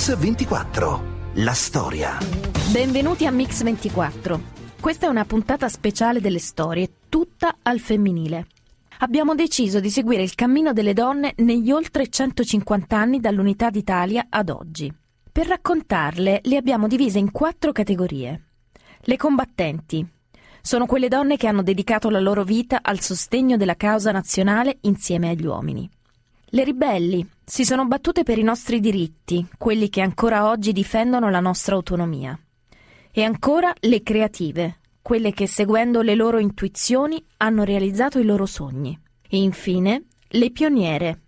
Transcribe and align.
Mix 0.00 0.16
24. 0.16 1.02
La 1.34 1.52
storia. 1.52 2.16
Benvenuti 2.72 3.26
a 3.26 3.30
Mix 3.30 3.62
24. 3.62 4.40
Questa 4.80 5.04
è 5.04 5.10
una 5.10 5.26
puntata 5.26 5.68
speciale 5.68 6.22
delle 6.22 6.38
storie, 6.38 6.90
tutta 7.10 7.58
al 7.60 7.80
femminile. 7.80 8.46
Abbiamo 9.00 9.34
deciso 9.34 9.78
di 9.78 9.90
seguire 9.90 10.22
il 10.22 10.34
cammino 10.34 10.72
delle 10.72 10.94
donne 10.94 11.34
negli 11.36 11.70
oltre 11.70 12.08
150 12.08 12.96
anni 12.96 13.20
dall'Unità 13.20 13.68
d'Italia 13.68 14.28
ad 14.30 14.48
oggi. 14.48 14.90
Per 15.30 15.46
raccontarle 15.46 16.40
le 16.44 16.56
abbiamo 16.56 16.88
divise 16.88 17.18
in 17.18 17.30
quattro 17.30 17.70
categorie. 17.70 18.44
Le 19.00 19.16
combattenti. 19.18 20.08
Sono 20.62 20.86
quelle 20.86 21.08
donne 21.08 21.36
che 21.36 21.46
hanno 21.46 21.62
dedicato 21.62 22.08
la 22.08 22.20
loro 22.20 22.42
vita 22.42 22.78
al 22.80 23.00
sostegno 23.00 23.58
della 23.58 23.76
causa 23.76 24.12
nazionale 24.12 24.78
insieme 24.80 25.28
agli 25.28 25.44
uomini. 25.44 25.86
Le 26.52 26.64
ribelli 26.64 27.24
si 27.44 27.64
sono 27.64 27.86
battute 27.86 28.24
per 28.24 28.36
i 28.36 28.42
nostri 28.42 28.80
diritti, 28.80 29.46
quelli 29.56 29.88
che 29.88 30.00
ancora 30.00 30.48
oggi 30.48 30.72
difendono 30.72 31.30
la 31.30 31.38
nostra 31.38 31.76
autonomia. 31.76 32.36
E 33.12 33.22
ancora 33.22 33.72
le 33.78 34.02
creative, 34.02 34.80
quelle 35.00 35.32
che 35.32 35.46
seguendo 35.46 36.02
le 36.02 36.16
loro 36.16 36.38
intuizioni 36.38 37.24
hanno 37.36 37.62
realizzato 37.62 38.18
i 38.18 38.24
loro 38.24 38.46
sogni. 38.46 38.98
E 39.28 39.36
infine 39.36 40.06
le 40.26 40.50
pioniere, 40.50 41.20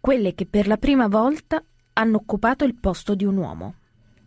quelle 0.00 0.34
che 0.34 0.44
per 0.44 0.66
la 0.66 0.76
prima 0.76 1.08
volta 1.08 1.64
hanno 1.94 2.18
occupato 2.18 2.64
il 2.64 2.74
posto 2.74 3.14
di 3.14 3.24
un 3.24 3.38
uomo. 3.38 3.74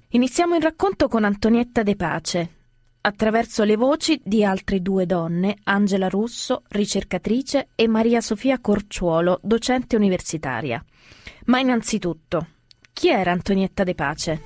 Iniziamo 0.09 0.55
il 0.55 0.64
racconto 0.64 1.08
con 1.08 1.23
Antonietta 1.23 1.84
De 1.84 1.95
Pace, 1.95 2.55
attraverso 3.02 3.64
le 3.64 3.76
voci 3.76 4.20
di 4.23 4.44
altre 4.44 4.82
due 4.82 5.05
donne, 5.05 5.58
Angela 5.64 6.08
Russo, 6.08 6.64
ricercatrice, 6.70 7.70
e 7.76 7.88
Maria 7.88 8.22
Sofia 8.22 8.59
Corciuolo, 8.59 9.40
docente 9.42 9.96
universitaria. 9.96 10.84
Ma 11.45 11.59
innanzitutto, 11.59 12.48
chi 12.94 13.09
era 13.09 13.31
Antonietta 13.31 13.84
De 13.84 13.95
Pace? 13.95 14.42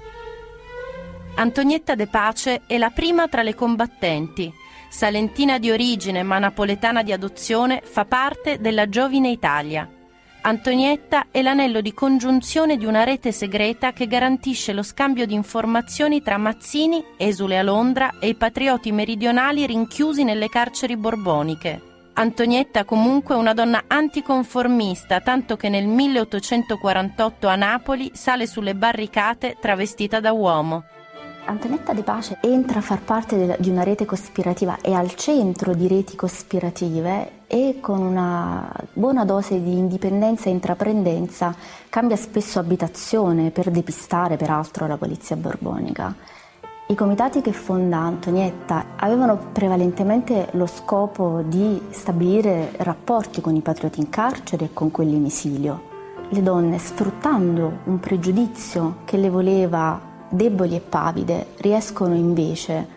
Antonietta 1.35 1.95
De 1.95 2.07
Pace 2.07 2.61
è 2.65 2.77
la 2.77 2.91
prima 2.91 3.27
tra 3.27 3.43
le 3.43 3.53
combattenti. 3.53 4.51
Salentina 4.89 5.59
di 5.59 5.69
origine 5.71 6.23
ma 6.23 6.39
napoletana 6.39 7.03
di 7.03 7.11
adozione, 7.11 7.81
fa 7.83 8.05
parte 8.05 8.59
della 8.59 8.87
Giovine 8.87 9.29
Italia. 9.29 9.94
Antonietta 10.45 11.29
è 11.31 11.41
l'anello 11.41 11.81
di 11.81 11.91
congiunzione 11.91 12.77
di 12.77 12.85
una 12.85 13.03
rete 13.03 13.31
segreta 13.31 13.93
che 13.93 14.05
garantisce 14.05 14.73
lo 14.73 14.83
scambio 14.83 15.25
di 15.25 15.33
informazioni 15.33 16.21
tra 16.21 16.37
Mazzini, 16.37 17.03
esule 17.17 17.57
a 17.57 17.63
Londra, 17.63 18.19
e 18.19 18.27
i 18.27 18.35
patrioti 18.35 18.91
meridionali 18.91 19.65
rinchiusi 19.65 20.23
nelle 20.23 20.47
carceri 20.47 20.97
borboniche. 20.97 21.81
Antonietta 22.13 22.85
comunque 22.85 23.33
è 23.33 23.39
una 23.39 23.55
donna 23.55 23.85
anticonformista, 23.87 25.19
tanto 25.19 25.55
che 25.57 25.67
nel 25.67 25.87
1848 25.87 27.47
a 27.47 27.55
Napoli 27.55 28.11
sale 28.13 28.45
sulle 28.45 28.75
barricate 28.75 29.57
travestita 29.59 30.19
da 30.19 30.31
uomo. 30.31 30.83
Antonietta 31.47 31.93
De 31.93 32.01
Pace 32.01 32.39
entra 32.41 32.79
a 32.79 32.81
far 32.81 33.01
parte 33.01 33.57
di 33.59 33.69
una 33.69 33.83
rete 33.83 34.05
cospirativa, 34.05 34.81
è 34.81 34.91
al 34.91 35.13
centro 35.13 35.75
di 35.75 35.87
reti 35.87 36.15
cospirative 36.15 37.43
e 37.45 37.77
con 37.81 38.01
una 38.01 38.71
buona 38.93 39.25
dose 39.25 39.61
di 39.61 39.77
indipendenza 39.77 40.49
e 40.49 40.53
intraprendenza 40.53 41.55
cambia 41.87 42.15
spesso 42.15 42.57
abitazione 42.57 43.51
per 43.51 43.69
depistare 43.69 44.37
peraltro 44.37 44.87
la 44.87 44.97
polizia 44.97 45.35
borbonica. 45.35 46.15
I 46.87 46.95
comitati 46.95 47.41
che 47.41 47.51
fonda 47.51 47.97
Antonietta 47.97 48.85
avevano 48.95 49.37
prevalentemente 49.51 50.47
lo 50.53 50.65
scopo 50.65 51.43
di 51.45 51.79
stabilire 51.91 52.71
rapporti 52.77 53.41
con 53.41 53.55
i 53.55 53.61
patrioti 53.61 53.99
in 53.99 54.09
carcere 54.09 54.65
e 54.65 54.73
con 54.73 54.89
quelli 54.89 55.15
in 55.15 55.25
esilio. 55.25 55.93
Le 56.29 56.41
donne, 56.41 56.79
sfruttando 56.79 57.81
un 57.83 57.99
pregiudizio 57.99 58.97
che 59.05 59.17
le 59.17 59.29
voleva 59.29 60.13
deboli 60.29 60.75
e 60.75 60.79
pavide 60.79 61.47
riescono 61.57 62.15
invece 62.15 62.87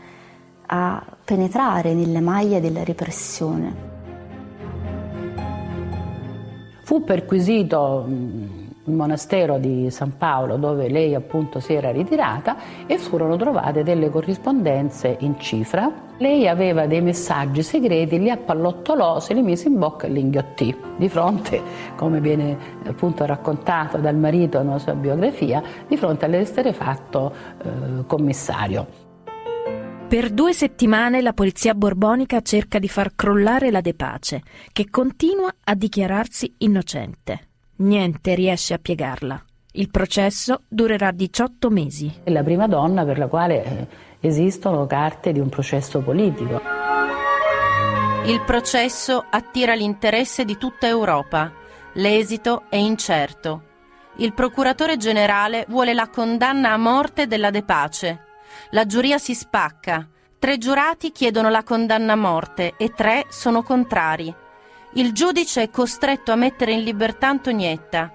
a 0.67 1.05
penetrare 1.25 1.95
nelle 1.95 2.21
maglie 2.21 2.61
della 2.61 2.85
repressione. 2.85 3.87
Fu 6.83 7.05
perquisito 7.05 8.07
il 8.89 8.95
monastero 8.95 9.59
di 9.59 9.91
San 9.91 10.17
Paolo 10.17 10.57
dove 10.57 10.89
lei 10.89 11.15
appunto 11.15 11.61
si 11.61 11.75
era 11.75 11.91
ritirata 11.91 12.57
e 12.87 12.99
furono 12.99 13.37
trovate 13.37 13.83
delle 13.83 14.11
corrispondenze 14.11 15.17
in 15.21 15.39
cifra. 15.39 16.07
Lei 16.19 16.49
aveva 16.49 16.87
dei 16.87 17.01
messaggi 17.01 17.63
segreti, 17.63 18.19
li 18.19 18.31
appallottolò, 18.31 19.21
se 19.21 19.35
li 19.35 19.43
mise 19.43 19.69
in 19.69 19.79
bocca 19.79 20.07
e 20.07 20.11
li 20.11 20.21
inghiottì. 20.21 20.75
Di 20.97 21.09
fronte, 21.09 21.63
come 21.97 22.21
viene 22.21 22.57
appunto 22.87 23.25
raccontato 23.25 23.99
dal 23.99 24.17
marito 24.17 24.61
nella 24.63 24.79
sua 24.79 24.95
biografia, 24.95 25.63
di 25.87 25.97
fronte 25.97 26.25
all'essere 26.25 26.73
fatto 26.73 27.33
eh, 27.63 28.07
commissario. 28.07 29.07
Per 30.09 30.31
due 30.31 30.55
settimane 30.55 31.21
la 31.21 31.35
polizia 31.35 31.75
borbonica 31.75 32.41
cerca 32.41 32.79
di 32.79 32.89
far 32.89 33.15
crollare 33.15 33.71
la 33.71 33.83
De 33.83 33.93
Pace, 33.93 34.43
che 34.73 34.89
continua 34.89 35.55
a 35.63 35.75
dichiararsi 35.75 36.55
innocente. 36.59 37.48
Niente 37.81 38.35
riesce 38.35 38.75
a 38.75 38.79
piegarla. 38.79 39.41
Il 39.73 39.89
processo 39.91 40.63
durerà 40.67 41.13
18 41.13 41.71
mesi. 41.71 42.13
È 42.25 42.31
la 42.31 42.43
prima 42.43 42.67
donna 42.67 43.05
per 43.05 43.19
la 43.19 43.29
quale 43.29 43.65
eh, 43.65 43.87
esistono 44.19 44.85
carte 44.87 45.31
di 45.31 45.39
un 45.39 45.49
processo 45.49 46.01
politico. 46.01 46.61
Il 48.25 48.43
processo 48.45 49.25
attira 49.31 49.75
l'interesse 49.75 50.45
di 50.45 50.57
tutta 50.57 50.89
Europa. 50.89 51.53
L'esito 51.95 52.65
è 52.69 52.77
incerto. 52.77 53.63
Il 54.17 54.35
procuratore 54.35 54.97
generale 54.97 55.65
vuole 55.69 55.95
la 55.95 56.09
condanna 56.09 56.73
a 56.73 56.77
morte 56.77 57.29
della 57.29 57.51
De 57.51 57.63
Pace. 57.63 58.25
La 58.71 58.87
giuria 58.87 59.19
si 59.19 59.35
spacca. 59.35 60.05
Tre 60.37 60.59
giurati 60.59 61.13
chiedono 61.13 61.49
la 61.49 61.63
condanna 61.63 62.15
a 62.15 62.17
morte 62.17 62.75
e 62.77 62.91
tre 62.91 63.27
sono 63.29 63.63
contrari. 63.63 64.35
Il 64.93 65.13
giudice 65.13 65.63
è 65.63 65.71
costretto 65.71 66.33
a 66.33 66.37
mettere 66.37 66.73
in 66.73 66.83
libertà 66.83 67.29
Antonietta. 67.29 68.11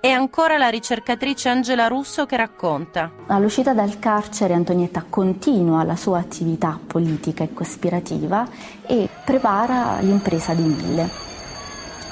È 0.00 0.08
ancora 0.08 0.56
la 0.56 0.68
ricercatrice 0.68 1.50
Angela 1.50 1.88
Russo 1.88 2.24
che 2.24 2.38
racconta. 2.38 3.12
All'uscita 3.26 3.74
dal 3.74 3.98
carcere 3.98 4.54
Antonietta 4.54 5.04
continua 5.08 5.84
la 5.84 5.96
sua 5.96 6.18
attività 6.18 6.80
politica 6.84 7.44
e 7.44 7.52
cospirativa 7.52 8.48
e 8.86 9.10
prepara 9.24 10.00
l'impresa 10.00 10.54
di 10.54 10.62
Mille. 10.62 11.10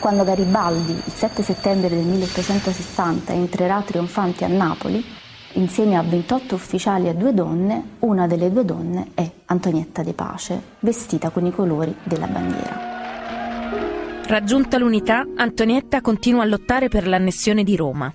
Quando 0.00 0.22
Garibaldi, 0.22 0.92
il 0.92 1.12
7 1.12 1.42
settembre 1.42 1.88
del 1.88 2.04
1860, 2.04 3.32
entrerà 3.32 3.80
trionfante 3.80 4.44
a 4.44 4.48
Napoli, 4.48 5.02
insieme 5.54 5.96
a 5.96 6.02
28 6.02 6.54
ufficiali 6.54 7.08
e 7.08 7.14
due 7.14 7.32
donne, 7.32 7.96
una 8.00 8.26
delle 8.26 8.52
due 8.52 8.66
donne 8.66 9.12
è 9.14 9.28
Antonietta 9.46 10.02
De 10.02 10.12
Pace, 10.12 10.62
vestita 10.80 11.30
con 11.30 11.46
i 11.46 11.52
colori 11.52 11.96
della 12.04 12.26
bandiera. 12.26 12.97
Raggiunta 14.28 14.76
l'unità, 14.76 15.26
Antonietta 15.36 16.02
continua 16.02 16.42
a 16.42 16.44
lottare 16.44 16.88
per 16.88 17.08
l'annessione 17.08 17.64
di 17.64 17.74
Roma. 17.76 18.14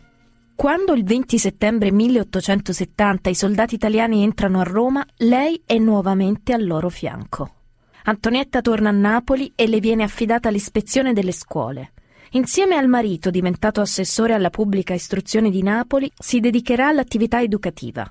Quando 0.55 0.93
il 0.93 1.03
20 1.03 1.39
settembre 1.39 1.91
1870 1.91 3.31
i 3.31 3.33
soldati 3.33 3.73
italiani 3.73 4.21
entrano 4.21 4.59
a 4.59 4.63
Roma, 4.63 5.03
lei 5.17 5.59
è 5.65 5.75
nuovamente 5.79 6.53
al 6.53 6.67
loro 6.67 6.89
fianco. 6.89 7.55
Antonietta 8.03 8.61
torna 8.61 8.89
a 8.89 8.91
Napoli 8.91 9.53
e 9.55 9.67
le 9.67 9.79
viene 9.79 10.03
affidata 10.03 10.51
l'ispezione 10.51 11.13
delle 11.13 11.31
scuole. 11.31 11.93
Insieme 12.33 12.75
al 12.75 12.87
marito, 12.87 13.31
diventato 13.31 13.81
assessore 13.81 14.35
alla 14.35 14.51
pubblica 14.51 14.93
istruzione 14.93 15.49
di 15.49 15.63
Napoli, 15.63 16.11
si 16.15 16.39
dedicherà 16.39 16.89
all'attività 16.89 17.41
educativa. 17.41 18.07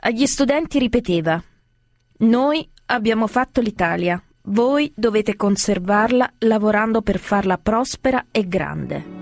Agli 0.00 0.26
studenti 0.26 0.80
ripeteva 0.80 1.40
Noi 2.18 2.68
abbiamo 2.86 3.28
fatto 3.28 3.60
l'Italia, 3.60 4.20
voi 4.50 4.92
dovete 4.96 5.36
conservarla 5.36 6.32
lavorando 6.38 7.02
per 7.02 7.18
farla 7.18 7.56
prospera 7.56 8.26
e 8.30 8.48
grande. 8.48 9.18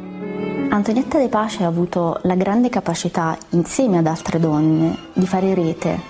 Antonietta 0.71 1.19
De 1.19 1.29
Pace 1.29 1.65
ha 1.65 1.67
avuto 1.67 2.21
la 2.23 2.35
grande 2.35 2.69
capacità, 2.69 3.37
insieme 3.51 3.99
ad 3.99 4.07
altre 4.07 4.39
donne, 4.39 4.97
di 5.13 5.27
fare 5.27 5.55
rete, 5.55 6.01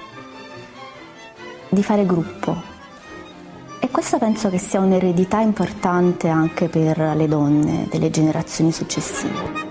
di 1.69 1.83
fare 1.83 2.07
gruppo. 2.07 2.77
E 3.81 3.89
questa 3.91 4.19
penso 4.19 4.51
che 4.51 4.59
sia 4.59 4.81
un'eredità 4.81 5.41
importante 5.41 6.29
anche 6.29 6.69
per 6.69 6.99
le 6.99 7.29
donne 7.29 7.87
delle 7.91 8.11
generazioni 8.11 8.73
successive. 8.73 9.67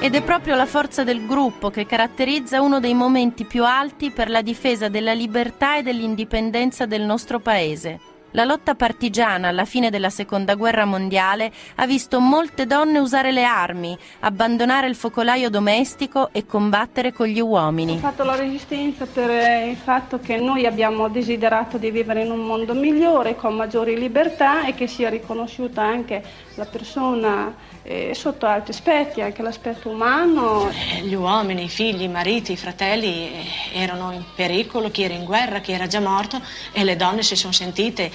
Ed 0.00 0.14
è 0.14 0.22
proprio 0.22 0.54
la 0.54 0.66
forza 0.66 1.04
del 1.04 1.26
gruppo 1.26 1.70
che 1.70 1.86
caratterizza 1.86 2.62
uno 2.62 2.80
dei 2.80 2.94
momenti 2.94 3.44
più 3.44 3.64
alti 3.64 4.10
per 4.10 4.30
la 4.30 4.42
difesa 4.42 4.88
della 4.88 5.12
libertà 5.12 5.76
e 5.78 5.82
dell'indipendenza 5.82 6.86
del 6.86 7.02
nostro 7.02 7.40
paese. 7.40 8.07
La 8.32 8.44
lotta 8.44 8.74
partigiana 8.74 9.48
alla 9.48 9.64
fine 9.64 9.88
della 9.88 10.10
seconda 10.10 10.54
guerra 10.54 10.84
mondiale 10.84 11.50
ha 11.76 11.86
visto 11.86 12.20
molte 12.20 12.66
donne 12.66 12.98
usare 12.98 13.32
le 13.32 13.44
armi, 13.44 13.96
abbandonare 14.20 14.86
il 14.86 14.94
focolaio 14.94 15.48
domestico 15.48 16.28
e 16.32 16.44
combattere 16.44 17.14
con 17.14 17.26
gli 17.26 17.40
uomini. 17.40 17.94
Ho 17.94 17.98
fatto 17.98 18.24
la 18.24 18.36
resistenza 18.36 19.06
per 19.06 19.66
il 19.66 19.76
fatto 19.76 20.20
che 20.20 20.36
noi 20.36 20.66
abbiamo 20.66 21.08
desiderato 21.08 21.78
di 21.78 21.90
vivere 21.90 22.24
in 22.24 22.30
un 22.30 22.40
mondo 22.40 22.74
migliore, 22.74 23.34
con 23.34 23.54
maggiori 23.54 23.98
libertà 23.98 24.66
e 24.66 24.74
che 24.74 24.86
sia 24.86 25.08
riconosciuta 25.08 25.82
anche 25.82 26.22
la 26.56 26.66
persona 26.66 27.54
eh, 27.88 28.14
sotto 28.14 28.44
altri 28.44 28.72
aspetti, 28.72 29.22
anche 29.22 29.40
l'aspetto 29.40 29.88
umano. 29.88 30.68
Eh, 30.68 31.00
gli 31.00 31.14
uomini, 31.14 31.64
i 31.64 31.68
figli, 31.70 32.02
i 32.02 32.08
mariti, 32.08 32.52
i 32.52 32.56
fratelli 32.56 33.32
eh, 33.32 33.44
erano 33.72 34.12
in 34.12 34.22
pericolo, 34.34 34.90
chi 34.90 35.04
era 35.04 35.14
in 35.14 35.24
guerra, 35.24 35.60
chi 35.60 35.72
era 35.72 35.86
già 35.86 35.98
morto 35.98 36.38
e 36.72 36.84
le 36.84 36.96
donne 36.96 37.22
si 37.22 37.34
sono 37.34 37.54
sentite 37.54 38.12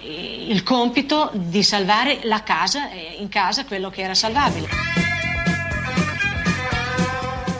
eh, 0.00 0.46
il 0.48 0.62
compito 0.62 1.30
di 1.32 1.62
salvare 1.62 2.18
la 2.24 2.42
casa, 2.42 2.90
in 3.16 3.28
casa 3.30 3.64
quello 3.64 3.88
che 3.88 4.02
era 4.02 4.12
salvabile. 4.12 4.68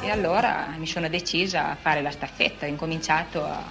E 0.03 0.11
allora 0.11 0.75
mi 0.77 0.87
sono 0.87 1.09
decisa 1.09 1.71
a 1.71 1.77
fare 1.81 2.03
la 2.03 2.11
staffetta, 2.11 2.67
ho 2.67 2.69
incominciato 2.69 3.43
a 3.43 3.63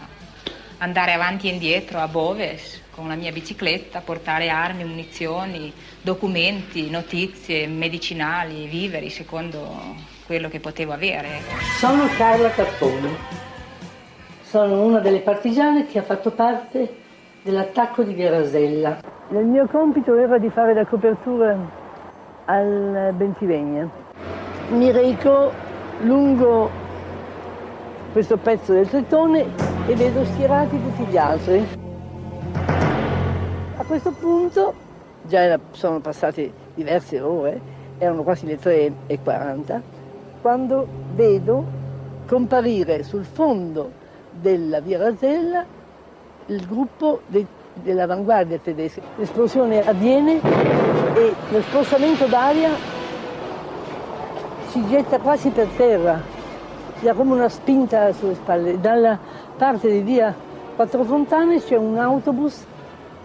andare 0.79 1.13
avanti 1.13 1.47
e 1.47 1.53
indietro 1.53 1.99
a 1.99 2.07
Boves 2.07 2.81
con 2.95 3.09
la 3.09 3.15
mia 3.15 3.31
bicicletta, 3.31 3.99
portare 3.99 4.47
armi, 4.47 4.85
munizioni, 4.85 5.71
documenti, 6.01 6.89
notizie, 6.89 7.67
medicinali, 7.67 8.67
viveri, 8.67 9.09
secondo 9.09 9.59
quello 10.25 10.47
che 10.47 10.61
potevo 10.61 10.93
avere. 10.93 11.41
Sono 11.77 12.07
Carla 12.15 12.49
Capponi, 12.51 13.13
sono 14.43 14.81
una 14.81 14.99
delle 14.99 15.19
partigiane 15.19 15.85
che 15.87 15.99
ha 15.99 16.03
fatto 16.03 16.31
parte 16.31 17.03
dell'attacco 17.41 18.03
di 18.03 18.13
Via 18.13 18.29
Rasella. 18.29 18.99
Il 19.31 19.45
mio 19.45 19.67
compito 19.67 20.15
era 20.15 20.37
di 20.37 20.49
fare 20.49 20.73
la 20.73 20.85
copertura 20.85 21.57
al 22.45 23.11
Bentivegna. 23.13 23.89
Mi 24.69 24.91
reco 24.91 25.51
lungo 26.01 26.71
questo 28.13 28.37
pezzo 28.37 28.71
del 28.71 28.87
Tritone 28.87 29.45
e 29.85 29.95
vedo 29.95 30.23
schierati 30.23 30.81
tutti 30.81 31.03
gli 31.11 31.17
altri. 31.17 31.83
Questo 33.87 34.11
punto, 34.11 34.73
già 35.21 35.41
era, 35.41 35.59
sono 35.71 35.99
passate 35.99 36.51
diverse 36.73 37.21
ore, 37.21 37.61
erano 37.99 38.23
quasi 38.23 38.47
le 38.47 38.57
3.40, 38.57 39.79
quando 40.41 40.87
vedo 41.13 41.63
comparire 42.25 43.03
sul 43.03 43.23
fondo 43.25 43.91
della 44.31 44.79
via 44.79 44.97
Rasella 44.97 45.63
il 46.47 46.65
gruppo 46.65 47.21
de, 47.27 47.45
dell'avanguardia 47.73 48.57
tedesca. 48.57 49.01
L'esplosione 49.17 49.85
avviene 49.85 50.41
e 51.13 51.33
lo 51.49 51.61
spostamento 51.61 52.25
d'aria 52.25 52.71
si 54.69 54.83
getta 54.87 55.19
quasi 55.19 55.49
per 55.49 55.67
terra, 55.77 56.19
si 56.97 57.07
ha 57.07 57.13
come 57.13 57.33
una 57.33 57.49
spinta 57.49 58.11
sulle 58.13 58.33
spalle. 58.33 58.79
Dalla 58.79 59.17
parte 59.55 59.91
di 59.91 59.99
via 59.99 60.33
Quattro 60.75 61.03
Fontane 61.03 61.61
c'è 61.61 61.77
un 61.77 61.97
autobus 61.99 62.65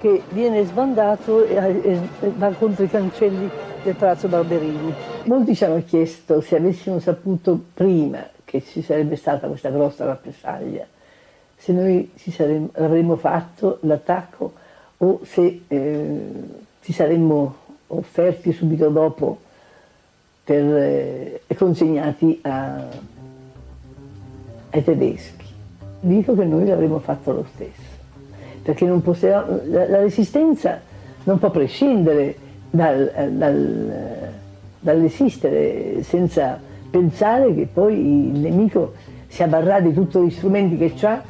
che 0.01 0.23
viene 0.31 0.65
sbandato 0.65 1.45
e, 1.45 1.99
va 2.37 2.51
contro 2.53 2.85
i 2.85 2.89
cancelli 2.89 3.49
del 3.83 3.95
Palazzo 3.95 4.29
Barberini. 4.29 4.95
Molti 5.25 5.55
ci 5.55 5.65
hanno 5.65 5.83
chiesto 5.85 6.41
se 6.41 6.57
avessimo 6.57 6.99
saputo 6.99 7.61
prima 7.75 8.27
che 8.45 8.63
ci 8.63 8.81
sarebbe 8.81 9.17
stata 9.17 9.47
questa 9.47 9.69
grossa 9.69 10.07
rappresaglia, 10.07 10.87
se 11.55 11.73
noi 11.73 12.11
saremmo, 12.17 12.71
avremmo 12.73 13.17
fatto 13.17 13.79
l'attacco 13.83 14.55
o 14.97 15.21
se 15.23 15.63
eh, 15.69 16.33
ci 16.81 16.93
saremmo 16.95 17.55
offerti 17.89 18.53
subito 18.53 18.89
dopo 18.89 19.39
per, 20.43 20.65
eh, 20.65 21.43
consegnati 21.57 22.41
a, 22.43 22.89
ai 24.71 24.83
tedeschi. 24.83 25.45
Dico 26.01 26.35
che 26.35 26.45
noi 26.45 26.67
l'avremmo 26.67 26.99
fatto 27.01 27.33
lo 27.33 27.45
stesso 27.53 27.90
perché 28.71 28.87
possiamo, 29.03 29.61
la, 29.65 29.89
la, 29.89 29.99
resistenza 29.99 30.81
non 31.25 31.39
può 31.39 31.51
prescindere 31.51 32.37
dal, 32.71 33.11
dal, 33.33 34.33
dall'esistere 34.79 36.03
senza 36.03 36.61
pensare 36.89 37.53
che 37.55 37.69
poi 37.73 37.95
il 37.95 38.39
nemico 38.39 38.95
si 39.27 39.43
avvarrà 39.43 39.81
di 39.81 39.93
tutti 39.93 40.21
gli 40.21 40.31
strumenti 40.31 40.77
che 40.77 41.07
ha 41.07 41.23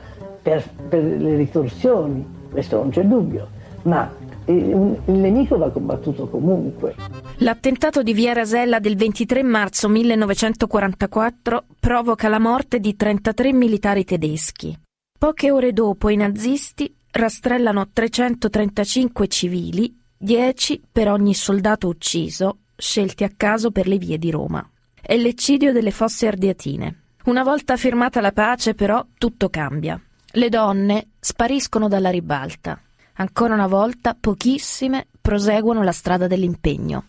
per, 0.43 0.63
per 0.89 1.03
le 1.03 1.37
ritorsioni, 1.37 2.25
questo 2.51 2.77
non 2.77 2.91
c'è 2.91 3.05
dubbio, 3.05 3.49
ma 3.83 4.11
il 4.47 5.01
nemico 5.07 5.57
va 5.57 5.71
combattuto 5.71 6.29
comunque. 6.29 6.95
L'attentato 7.39 8.03
di 8.03 8.13
Via 8.13 8.33
Rasella 8.33 8.81
del 8.81 8.97
23 8.97 9.43
marzo 9.43 9.89
1944 9.89 11.65
provoca 11.79 12.29
la 12.29 12.39
morte 12.39 12.81
di 12.81 12.97
33 12.97 13.53
militari 13.53 14.05
tedeschi. 14.05 14.77
Poche 15.19 15.51
ore 15.51 15.73
dopo 15.73 16.09
i 16.09 16.17
nazisti 16.17 16.93
rastrellano 17.11 17.89
335 17.93 19.27
civili, 19.29 19.97
10 20.17 20.83
per 20.91 21.09
ogni 21.09 21.35
soldato 21.35 21.89
ucciso, 21.89 22.59
scelti 22.77 23.25
a 23.25 23.31
caso 23.37 23.71
per 23.71 23.87
le 23.87 23.99
vie 23.99 24.19
di 24.19 24.31
Roma. 24.31 24.69
È 25.01 25.17
l'eccidio 25.17 25.73
delle 25.73 25.91
fosse 25.91 26.27
ardeatine. 26.27 26.97
Una 27.25 27.43
volta 27.43 27.77
firmata 27.77 28.21
la 28.21 28.33
pace, 28.33 28.75
però, 28.75 29.05
tutto 29.19 29.49
cambia. 29.49 30.01
Le 30.33 30.49
donne 30.49 31.09
spariscono 31.19 31.89
dalla 31.89 32.11
ribalta. 32.11 32.81
Ancora 33.15 33.55
una 33.55 33.67
volta, 33.67 34.17
pochissime 34.19 35.07
proseguono 35.21 35.83
la 35.83 35.93
strada 35.93 36.27
dell'impegno. 36.27 37.07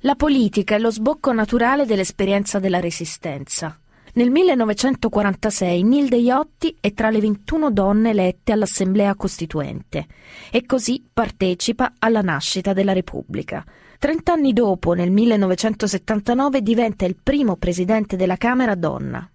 La 0.00 0.16
politica 0.16 0.74
è 0.74 0.78
lo 0.78 0.90
sbocco 0.90 1.32
naturale 1.32 1.86
dell'esperienza 1.86 2.58
della 2.58 2.80
resistenza. 2.80 3.78
Nel 4.14 4.28
1946 4.30 5.82
Nilde 5.84 6.16
Iotti 6.16 6.76
è 6.80 6.92
tra 6.92 7.08
le 7.08 7.18
21 7.18 7.70
donne 7.70 8.10
elette 8.10 8.52
all'Assemblea 8.52 9.14
Costituente 9.14 10.06
e 10.50 10.66
così 10.66 11.02
partecipa 11.10 11.94
alla 11.98 12.20
nascita 12.20 12.74
della 12.74 12.92
Repubblica. 12.92 13.64
Trent'anni 13.98 14.52
dopo, 14.52 14.92
nel 14.92 15.10
1979, 15.10 16.60
diventa 16.60 17.06
il 17.06 17.16
primo 17.22 17.56
presidente 17.56 18.16
della 18.16 18.36
Camera 18.36 18.74
donna. 18.74 19.26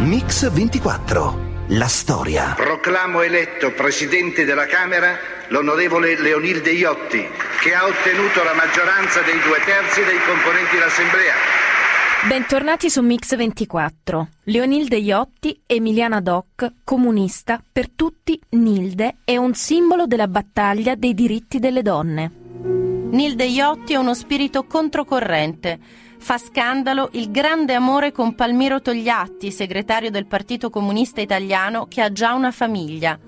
Mix 0.00 0.50
24 0.50 1.52
la 1.68 1.88
storia. 1.88 2.52
Proclamo 2.54 3.22
eletto 3.22 3.72
Presidente 3.72 4.44
della 4.44 4.66
Camera 4.66 5.16
l'onorevole 5.48 6.20
Leonilde 6.20 6.70
Iotti, 6.70 7.26
che 7.60 7.74
ha 7.74 7.84
ottenuto 7.84 8.42
la 8.42 8.54
maggioranza 8.54 9.20
dei 9.22 9.38
due 9.40 9.58
terzi 9.64 10.04
dei 10.04 10.18
componenti 10.26 10.74
dell'Assemblea. 10.74 11.34
Bentornati 12.26 12.88
su 12.88 13.02
Mix 13.02 13.36
24. 13.36 14.28
Leonilde 14.44 14.96
Iotti, 14.96 15.60
Emiliana 15.66 16.20
Doc, 16.20 16.72
comunista, 16.84 17.62
per 17.70 17.90
tutti 17.90 18.40
Nilde 18.50 19.16
è 19.24 19.36
un 19.36 19.54
simbolo 19.54 20.06
della 20.06 20.28
battaglia 20.28 20.94
dei 20.94 21.14
diritti 21.14 21.58
delle 21.58 21.82
donne. 21.82 22.30
Nilde 23.10 23.44
Iotti 23.44 23.92
è 23.92 23.96
uno 23.96 24.14
spirito 24.14 24.64
controcorrente 24.64 25.78
Fa 26.24 26.38
scandalo 26.38 27.10
il 27.12 27.30
grande 27.30 27.74
amore 27.74 28.10
con 28.10 28.34
Palmiro 28.34 28.80
Togliatti, 28.80 29.52
segretario 29.52 30.10
del 30.10 30.24
Partito 30.24 30.70
Comunista 30.70 31.20
Italiano, 31.20 31.84
che 31.86 32.00
ha 32.00 32.10
già 32.10 32.32
una 32.32 32.50
famiglia. 32.50 33.18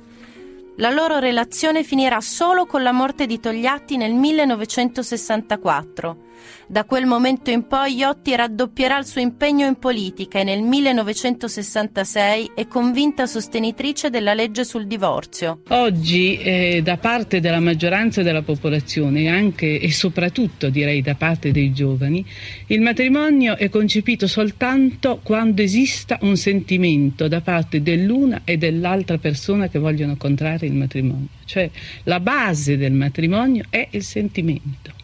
La 0.78 0.90
loro 0.90 1.18
relazione 1.18 1.82
finirà 1.82 2.20
solo 2.20 2.66
con 2.66 2.82
la 2.82 2.92
morte 2.92 3.24
di 3.24 3.40
Togliatti 3.40 3.96
nel 3.96 4.12
1964. 4.12 6.24
Da 6.68 6.84
quel 6.84 7.06
momento 7.06 7.50
in 7.50 7.66
poi 7.66 7.94
Iotti 7.94 8.34
raddoppierà 8.34 8.98
il 8.98 9.06
suo 9.06 9.20
impegno 9.20 9.66
in 9.66 9.76
politica 9.76 10.40
e 10.40 10.44
nel 10.44 10.62
1966 10.62 12.50
è 12.54 12.66
convinta 12.66 13.26
sostenitrice 13.26 14.10
della 14.10 14.34
legge 14.34 14.64
sul 14.64 14.86
divorzio. 14.86 15.60
Oggi 15.68 16.38
eh, 16.38 16.80
da 16.82 16.96
parte 16.96 17.40
della 17.40 17.60
maggioranza 17.60 18.22
della 18.22 18.42
popolazione 18.42 19.28
anche 19.28 19.78
e 19.78 19.92
soprattutto 19.92 20.68
direi 20.68 21.02
da 21.02 21.14
parte 21.14 21.52
dei 21.52 21.72
giovani 21.72 22.24
il 22.66 22.80
matrimonio 22.80 23.56
è 23.56 23.68
concepito 23.68 24.26
soltanto 24.26 25.20
quando 25.22 25.62
esista 25.62 26.18
un 26.22 26.36
sentimento 26.36 27.28
da 27.28 27.40
parte 27.40 27.80
dell'una 27.80 28.42
e 28.44 28.56
dell'altra 28.56 29.18
persona 29.18 29.68
che 29.68 29.78
vogliono 29.78 30.16
contrarre 30.16 30.65
il 30.66 30.74
matrimonio. 30.74 31.28
Cioè 31.44 31.70
la 32.04 32.20
base 32.20 32.76
del 32.76 32.92
matrimonio 32.92 33.64
è 33.70 33.88
il 33.90 34.02
sentimento. 34.02 34.94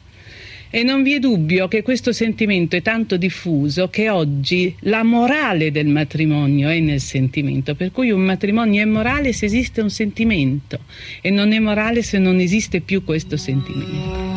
E 0.74 0.84
non 0.84 1.02
vi 1.02 1.12
è 1.12 1.18
dubbio 1.18 1.68
che 1.68 1.82
questo 1.82 2.12
sentimento 2.12 2.76
è 2.76 2.80
tanto 2.80 3.18
diffuso 3.18 3.88
che 3.88 4.08
oggi 4.08 4.74
la 4.80 5.02
morale 5.02 5.70
del 5.70 5.86
matrimonio 5.86 6.70
è 6.70 6.80
nel 6.80 7.00
sentimento, 7.00 7.74
per 7.74 7.92
cui 7.92 8.10
un 8.10 8.22
matrimonio 8.22 8.80
è 8.80 8.86
morale 8.86 9.34
se 9.34 9.44
esiste 9.44 9.82
un 9.82 9.90
sentimento 9.90 10.78
e 11.20 11.30
non 11.30 11.52
è 11.52 11.58
morale 11.58 12.02
se 12.02 12.16
non 12.16 12.40
esiste 12.40 12.80
più 12.80 13.04
questo 13.04 13.36
sentimento. 13.36 14.30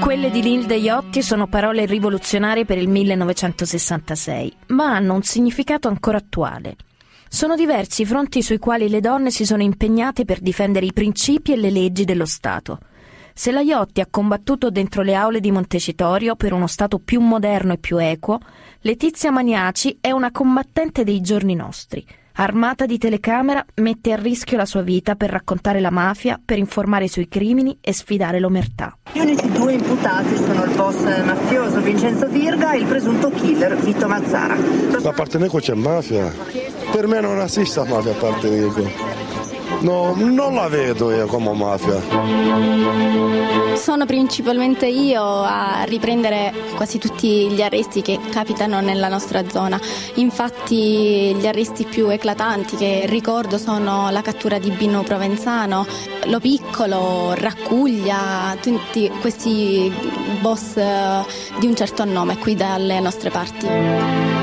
Quelle 0.00 0.30
di 0.30 0.40
Nilde 0.40 0.76
Iotti 0.76 1.22
sono 1.22 1.46
parole 1.46 1.84
rivoluzionarie 1.84 2.64
per 2.64 2.78
il 2.78 2.88
1966, 2.88 4.52
ma 4.68 4.94
hanno 4.94 5.12
un 5.12 5.22
significato 5.22 5.88
ancora 5.88 6.16
attuale. 6.16 6.76
Sono 7.30 7.56
diversi 7.56 8.02
i 8.02 8.06
fronti 8.06 8.42
sui 8.42 8.58
quali 8.58 8.88
le 8.88 9.00
donne 9.00 9.30
si 9.30 9.44
sono 9.44 9.62
impegnate 9.62 10.24
per 10.24 10.40
difendere 10.40 10.86
i 10.86 10.92
principi 10.92 11.52
e 11.52 11.56
le 11.56 11.70
leggi 11.70 12.04
dello 12.04 12.24
Stato. 12.24 12.78
Se 13.34 13.52
la 13.52 13.60
Iotti 13.60 14.00
ha 14.00 14.08
combattuto 14.10 14.70
dentro 14.70 15.02
le 15.02 15.14
aule 15.14 15.38
di 15.38 15.52
Montecitorio 15.52 16.34
per 16.34 16.52
uno 16.52 16.66
Stato 16.66 16.98
più 16.98 17.20
moderno 17.20 17.74
e 17.74 17.78
più 17.78 17.98
equo, 17.98 18.40
Letizia 18.80 19.30
Maniaci 19.30 19.98
è 20.00 20.10
una 20.10 20.32
combattente 20.32 21.04
dei 21.04 21.20
giorni 21.20 21.54
nostri. 21.54 22.04
Armata 22.40 22.86
di 22.86 22.98
telecamera, 22.98 23.64
mette 23.76 24.12
a 24.12 24.16
rischio 24.16 24.56
la 24.56 24.64
sua 24.64 24.82
vita 24.82 25.16
per 25.16 25.30
raccontare 25.30 25.80
la 25.80 25.90
mafia, 25.90 26.40
per 26.42 26.56
informare 26.56 27.08
sui 27.08 27.28
crimini 27.28 27.78
e 27.80 27.92
sfidare 27.92 28.38
l'omertà. 28.38 28.96
Gli 29.12 29.18
unici 29.18 29.50
due 29.50 29.72
imputati 29.72 30.36
sono 30.36 30.64
il 30.64 30.74
boss 30.74 31.24
mafioso 31.24 31.80
Vincenzo 31.80 32.28
Virga 32.28 32.72
e 32.72 32.78
il 32.78 32.86
presunto 32.86 33.30
killer 33.30 33.76
Vito 33.76 34.06
Mazzara. 34.06 34.56
Da 35.00 35.12
parte 35.12 35.38
Neco 35.38 35.58
c'è 35.58 35.74
mafia. 35.74 36.32
Per 36.90 37.06
me 37.06 37.20
non 37.20 37.40
esiste 37.40 37.84
mafia 37.84 38.12
a 38.12 38.14
parte 38.14 38.48
Neco. 38.48 39.26
No, 39.80 40.14
non 40.16 40.54
la 40.54 40.66
vedo 40.68 41.12
io 41.12 41.26
come 41.26 41.52
mafia. 41.52 42.00
Sono 43.76 44.06
principalmente 44.06 44.86
io 44.86 45.22
a 45.22 45.84
riprendere 45.84 46.52
quasi 46.74 46.98
tutti 46.98 47.48
gli 47.50 47.62
arresti 47.62 48.02
che 48.02 48.18
capitano 48.30 48.80
nella 48.80 49.06
nostra 49.08 49.48
zona. 49.48 49.78
Infatti 50.14 51.36
gli 51.36 51.46
arresti 51.46 51.84
più 51.84 52.08
eclatanti 52.08 52.76
che 52.76 53.02
ricordo 53.06 53.56
sono 53.56 54.10
la 54.10 54.22
cattura 54.22 54.58
di 54.58 54.70
Bino 54.70 55.02
Provenzano, 55.04 55.86
Lo 56.24 56.40
Piccolo, 56.40 57.34
Raccuglia, 57.34 58.56
tutti 58.60 59.08
questi 59.20 59.92
boss 60.40 60.74
di 61.58 61.66
un 61.66 61.76
certo 61.76 62.04
nome 62.04 62.38
qui 62.38 62.56
dalle 62.56 62.98
nostre 62.98 63.30
parti. 63.30 64.37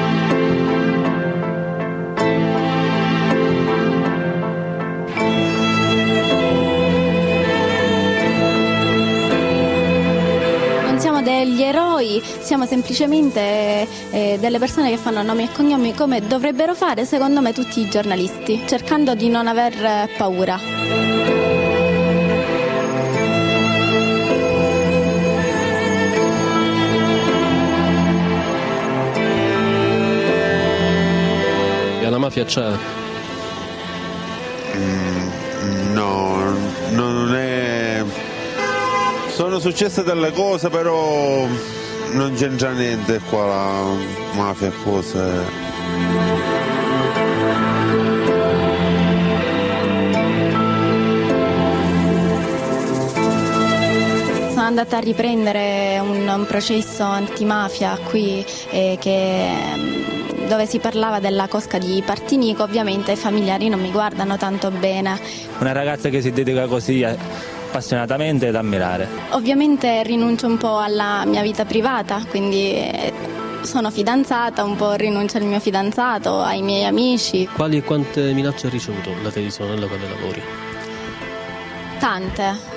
Siamo 12.22 12.66
semplicemente 12.66 13.88
eh, 14.12 14.38
delle 14.40 14.60
persone 14.60 14.90
che 14.90 14.98
fanno 14.98 15.22
nomi 15.22 15.44
e 15.44 15.52
cognomi 15.52 15.94
come 15.94 16.22
dovrebbero 16.22 16.74
fare 16.76 17.06
secondo 17.06 17.42
me 17.42 17.54
tutti 17.54 17.82
i 17.82 17.90
giornalisti, 17.90 18.64
cercando 18.66 19.16
di 19.16 19.30
non 19.30 19.48
aver 19.48 20.10
paura. 20.18 20.60
La 32.10 32.22
mafia 32.22 32.46
c'è? 32.46 32.72
Mm, 34.78 35.94
no, 35.94 36.56
non 36.92 37.36
è 37.36 38.04
sono 39.36 39.60
successe 39.60 40.02
delle 40.04 40.32
cose 40.32 40.70
però 40.70 41.46
non 42.14 42.34
c'entra 42.36 42.72
niente 42.72 43.20
qua 43.30 43.46
la 43.46 43.84
mafia 44.34 44.68
e 44.68 44.72
cose. 44.84 45.64
Sono 54.50 54.62
andata 54.62 54.98
a 54.98 55.00
riprendere 55.00 56.00
un, 56.00 56.28
un 56.28 56.46
processo 56.48 57.04
antimafia 57.04 57.98
qui 58.10 58.46
eh, 58.72 58.98
che 59.00 59.94
dove 60.48 60.66
si 60.66 60.80
parlava 60.80 61.20
della 61.20 61.48
cosca 61.48 61.78
di 61.78 62.02
Partinico, 62.06 62.64
ovviamente 62.64 63.14
i 63.14 63.16
familiari 63.16 63.68
non 63.68 63.82
mi 63.82 63.92
guardano 63.92 64.38
tanto 64.38 64.72
bene. 64.72 65.20
Una 65.60 65.72
ragazza 65.72 66.10
che 66.10 66.22
si 66.22 66.32
dedica 66.32 66.68
così 66.68 67.04
appassionatamente 67.76 68.52
da 68.52 68.60
ammirare. 68.60 69.08
Ovviamente 69.32 70.02
rinuncio 70.04 70.48
un 70.48 70.58
po' 70.58 70.80
alla 70.80 71.26
mia 71.26 71.42
vita 71.42 71.66
privata, 71.66 72.24
quindi 72.30 72.74
sono 73.62 73.92
fidanzata, 73.92 74.64
un 74.64 74.78
po' 74.78 74.94
rinuncio 74.94 75.38
al 75.38 75.44
mio 75.44 75.60
fidanzato, 75.60 76.40
ai 76.40 76.62
miei 76.62 76.86
amici. 76.86 77.46
Quali 77.48 77.78
e 77.78 77.84
quante 77.84 78.32
minacce 78.32 78.68
ha 78.68 78.70
ricevuto 78.70 79.12
la 79.22 79.30
televisione 79.30 79.74
nella 79.74 79.88
quale 79.88 80.08
lavori? 80.08 80.42
Tante. 82.00 82.75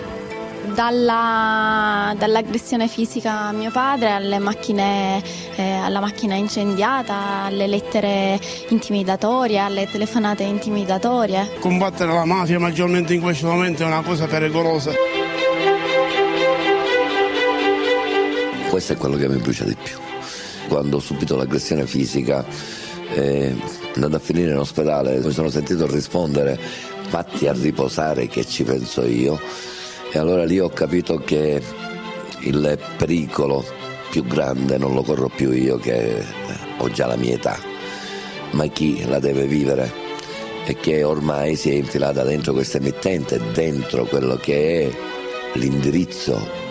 Dalla, 0.75 2.15
dall'aggressione 2.17 2.89
fisica 2.89 3.47
a 3.47 3.53
mio 3.53 3.71
padre 3.71 4.11
alle 4.11 4.39
macchine, 4.39 5.23
eh, 5.57 5.73
alla 5.73 6.01
macchina 6.01 6.35
incendiata, 6.35 7.45
alle 7.45 7.67
lettere 7.67 8.39
intimidatorie, 8.69 9.59
alle 9.59 9.89
telefonate 9.91 10.45
intimidatorie. 10.45 11.59
Combattere 11.59 12.13
la 12.13 12.25
mafia 12.25 12.59
maggiormente 12.59 13.15
in 13.15 13.21
questo 13.21 13.47
momento 13.47 13.83
è 13.83 13.87
una 13.87 14.03
cosa 14.03 14.27
pericolosa. 14.27 14.93
Questo 18.71 18.93
è 18.93 18.97
quello 18.97 19.17
che 19.17 19.29
mi 19.29 19.39
brucia 19.39 19.65
di 19.65 19.77
più. 19.83 19.97
Quando 20.69 20.99
ho 20.99 21.01
subito 21.01 21.37
l'aggressione 21.37 21.87
fisica, 21.87 22.45
eh, 23.15 23.57
andando 23.95 24.17
a 24.17 24.21
finire 24.21 24.53
in 24.53 24.59
ospedale, 24.59 25.19
mi 25.19 25.33
sono 25.33 25.49
sentito 25.49 25.87
rispondere 25.87 26.59
fatti 27.09 27.49
a 27.49 27.53
riposare 27.53 28.29
che 28.29 28.47
ci 28.47 28.65
penso 28.65 29.05
io 29.05 29.41
e 30.11 30.19
allora 30.19 30.45
lì 30.45 30.59
ho 30.59 30.69
capito 30.69 31.19
che 31.19 31.62
il 32.41 32.79
pericolo 32.97 33.65
più 34.11 34.25
grande 34.25 34.79
non 34.79 34.95
lo 34.95 35.03
corro 35.03 35.29
più 35.29 35.53
io 35.53 35.77
che 35.77 36.25
ho 36.79 36.88
già 36.91 37.07
la 37.07 37.17
mia 37.17 37.35
età, 37.35 37.59
ma 38.53 38.67
chi 38.67 39.05
la 39.07 39.19
deve 39.19 39.47
vivere? 39.47 40.07
E 40.65 40.77
che 40.77 41.03
ormai 41.03 41.57
si 41.57 41.71
è 41.71 41.75
infilata 41.75 42.23
dentro 42.25 42.53
questa 42.53 42.79
emittente, 42.79 43.41
dentro 43.53 44.05
quello 44.05 44.37
che 44.37 44.88
è 44.88 45.59
l'indirizzo 45.59 46.68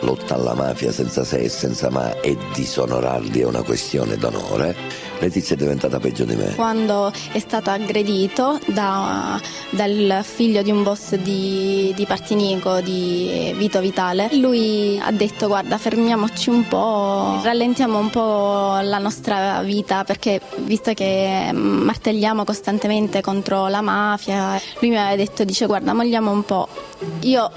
lotta 0.00 0.34
alla 0.34 0.54
mafia 0.54 0.92
senza 0.92 1.24
se 1.24 1.38
e 1.38 1.48
senza 1.48 1.90
ma 1.90 2.20
e 2.20 2.36
disonorarli 2.54 3.40
è 3.40 3.44
una 3.44 3.62
questione 3.62 4.16
d'onore. 4.16 4.76
Letizia 5.20 5.56
è 5.56 5.58
diventata 5.58 5.98
peggio 5.98 6.24
di 6.24 6.36
me. 6.36 6.54
Quando 6.54 7.12
è 7.32 7.38
stato 7.40 7.70
aggredito 7.70 8.60
da, 8.66 9.40
dal 9.70 10.20
figlio 10.22 10.62
di 10.62 10.70
un 10.70 10.84
boss 10.84 11.16
di, 11.16 11.92
di 11.96 12.06
Partinico, 12.06 12.80
di 12.80 13.52
Vito 13.56 13.80
Vitale, 13.80 14.28
lui 14.36 15.00
ha 15.02 15.10
detto 15.10 15.48
guarda 15.48 15.76
fermiamoci 15.76 16.50
un 16.50 16.68
po', 16.68 17.40
rallentiamo 17.42 17.98
un 17.98 18.10
po' 18.10 18.78
la 18.80 18.98
nostra 18.98 19.60
vita 19.62 20.04
perché 20.04 20.40
visto 20.58 20.94
che 20.94 21.50
martelliamo 21.52 22.44
costantemente 22.44 23.20
contro 23.20 23.66
la 23.66 23.80
mafia, 23.80 24.60
lui 24.78 24.90
mi 24.90 24.98
aveva 24.98 25.16
detto 25.16 25.42
dice 25.42 25.66
guarda 25.66 25.92
molliamo 25.92 26.30
un 26.30 26.44
po'. 26.44 26.68
Io 27.20 27.50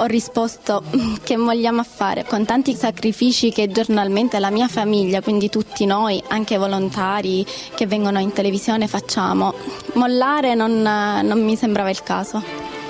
ho 0.00 0.06
risposto 0.06 0.82
che 1.22 1.36
vogliamo 1.36 1.84
fare 1.84 2.24
con 2.24 2.44
tanti 2.44 2.74
sacrifici 2.74 3.52
che 3.52 3.68
giornalmente 3.68 4.38
la 4.38 4.50
mia 4.50 4.68
famiglia, 4.68 5.20
quindi 5.20 5.48
tutti 5.48 5.84
noi, 5.84 6.22
anche 6.28 6.56
volontari 6.56 7.44
che 7.74 7.86
vengono 7.86 8.18
in 8.18 8.32
televisione, 8.32 8.88
facciamo. 8.88 9.54
Mollare 9.94 10.54
non, 10.54 10.80
non 10.80 11.44
mi 11.44 11.56
sembrava 11.56 11.90
il 11.90 12.02
caso. 12.02 12.42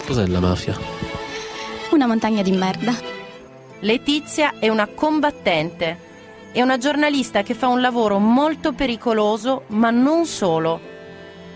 Cos'è 0.06 0.26
la 0.26 0.40
mafia? 0.40 0.78
Una 1.90 2.06
montagna 2.06 2.42
di 2.42 2.52
merda. 2.52 2.94
Letizia 3.80 4.58
è 4.58 4.68
una 4.68 4.86
combattente. 4.86 6.08
È 6.52 6.62
una 6.62 6.78
giornalista 6.78 7.42
che 7.42 7.54
fa 7.54 7.68
un 7.68 7.80
lavoro 7.80 8.18
molto 8.18 8.72
pericoloso, 8.72 9.64
ma 9.68 9.90
non 9.90 10.26
solo. 10.26 10.80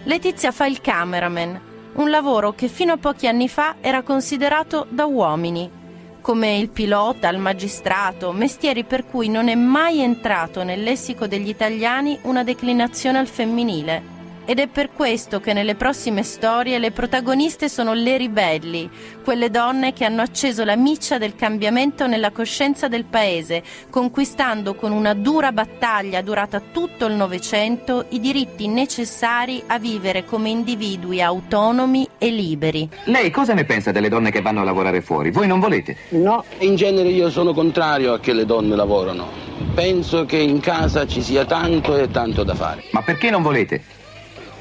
Letizia 0.04 0.52
fa 0.52 0.66
il 0.66 0.80
cameraman, 0.80 1.74
un 1.94 2.10
lavoro 2.10 2.52
che 2.52 2.68
fino 2.68 2.92
a 2.92 2.96
pochi 2.96 3.26
anni 3.26 3.48
fa 3.48 3.76
era 3.80 4.02
considerato 4.02 4.86
da 4.88 5.04
uomini, 5.04 5.70
come 6.20 6.56
il 6.56 6.70
pilota, 6.70 7.28
il 7.28 7.38
magistrato, 7.38 8.32
mestieri 8.32 8.84
per 8.84 9.04
cui 9.04 9.28
non 9.28 9.48
è 9.48 9.54
mai 9.54 10.00
entrato 10.00 10.62
nel 10.62 10.82
lessico 10.82 11.26
degli 11.26 11.48
italiani 11.48 12.18
una 12.22 12.42
declinazione 12.42 13.18
al 13.18 13.28
femminile. 13.28 14.13
Ed 14.46 14.58
è 14.58 14.66
per 14.66 14.90
questo 14.92 15.40
che 15.40 15.54
nelle 15.54 15.74
prossime 15.74 16.22
storie 16.22 16.78
le 16.78 16.90
protagoniste 16.90 17.70
sono 17.70 17.94
le 17.94 18.18
ribelli, 18.18 18.90
quelle 19.24 19.48
donne 19.48 19.94
che 19.94 20.04
hanno 20.04 20.20
acceso 20.20 20.64
la 20.64 20.76
miccia 20.76 21.16
del 21.16 21.34
cambiamento 21.34 22.06
nella 22.06 22.30
coscienza 22.30 22.86
del 22.86 23.04
paese, 23.04 23.62
conquistando 23.88 24.74
con 24.74 24.92
una 24.92 25.14
dura 25.14 25.50
battaglia 25.50 26.20
durata 26.20 26.60
tutto 26.60 27.06
il 27.06 27.14
Novecento 27.14 28.04
i 28.10 28.20
diritti 28.20 28.68
necessari 28.68 29.62
a 29.66 29.78
vivere 29.78 30.26
come 30.26 30.50
individui 30.50 31.22
autonomi 31.22 32.06
e 32.18 32.30
liberi. 32.30 32.86
Lei 33.04 33.30
cosa 33.30 33.54
ne 33.54 33.64
pensa 33.64 33.92
delle 33.92 34.10
donne 34.10 34.30
che 34.30 34.42
vanno 34.42 34.60
a 34.60 34.64
lavorare 34.64 35.00
fuori? 35.00 35.30
Voi 35.30 35.46
non 35.46 35.58
volete? 35.58 35.96
No, 36.10 36.44
in 36.58 36.76
genere 36.76 37.08
io 37.08 37.30
sono 37.30 37.54
contrario 37.54 38.12
a 38.12 38.20
che 38.20 38.34
le 38.34 38.44
donne 38.44 38.76
lavorano. 38.76 39.26
Penso 39.74 40.26
che 40.26 40.36
in 40.36 40.60
casa 40.60 41.06
ci 41.06 41.22
sia 41.22 41.46
tanto 41.46 41.96
e 41.96 42.10
tanto 42.10 42.44
da 42.44 42.54
fare. 42.54 42.84
Ma 42.90 43.00
perché 43.00 43.30
non 43.30 43.40
volete? 43.40 44.02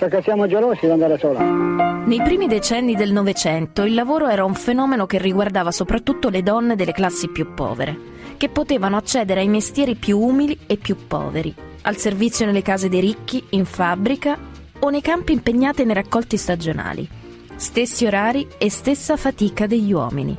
Perché 0.04 0.22
siamo 0.22 0.48
gelosi 0.48 0.82
di 0.82 0.92
andare 0.92 1.18
sola. 1.18 1.40
Nei 1.40 2.22
primi 2.22 2.48
decenni 2.48 2.94
del 2.94 3.14
Novecento 3.14 3.84
il 3.84 3.94
lavoro 3.94 4.28
era 4.28 4.44
un 4.44 4.54
fenomeno 4.54 5.06
che 5.06 5.18
riguardava 5.18 5.72
soprattutto 5.72 6.28
le 6.28 6.44
donne 6.44 6.76
delle 6.76 6.92
classi 6.92 7.30
più 7.30 7.54
povere, 7.54 7.98
che 8.36 8.50
potevano 8.50 8.98
accedere 8.98 9.40
ai 9.40 9.48
mestieri 9.48 9.96
più 9.96 10.20
umili 10.20 10.60
e 10.68 10.76
più 10.76 11.08
poveri, 11.08 11.56
al 11.84 11.96
servizio 11.96 12.46
nelle 12.46 12.62
case 12.62 12.90
dei 12.90 13.00
ricchi, 13.00 13.46
in 13.52 13.64
fabbrica 13.64 14.38
o 14.80 14.90
nei 14.90 15.02
campi 15.02 15.32
impegnate 15.32 15.86
nei 15.86 15.96
raccolti 15.96 16.36
stagionali. 16.36 17.08
Stessi 17.56 18.06
orari 18.06 18.46
e 18.58 18.70
stessa 18.70 19.16
fatica 19.16 19.68
degli 19.68 19.94
uomini. 19.94 20.38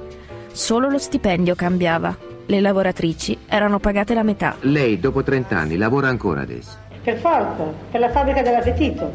Solo 0.53 0.91
lo 0.91 0.99
stipendio 0.99 1.55
cambiava. 1.55 2.15
Le 2.45 2.61
lavoratrici 2.61 3.39
erano 3.47 3.79
pagate 3.79 4.13
la 4.13 4.23
metà. 4.23 4.57
Lei, 4.61 5.01
dopo 5.01 5.23
30 5.23 5.57
anni, 5.57 5.77
lavora 5.79 6.09
ancora 6.09 6.43
adesso. 6.43 6.84
Per 7.05 7.19
forza, 7.19 7.65
per 7.91 8.01
la 8.01 8.11
fabbrica 8.11 8.41
dell'appetito. 8.41 9.13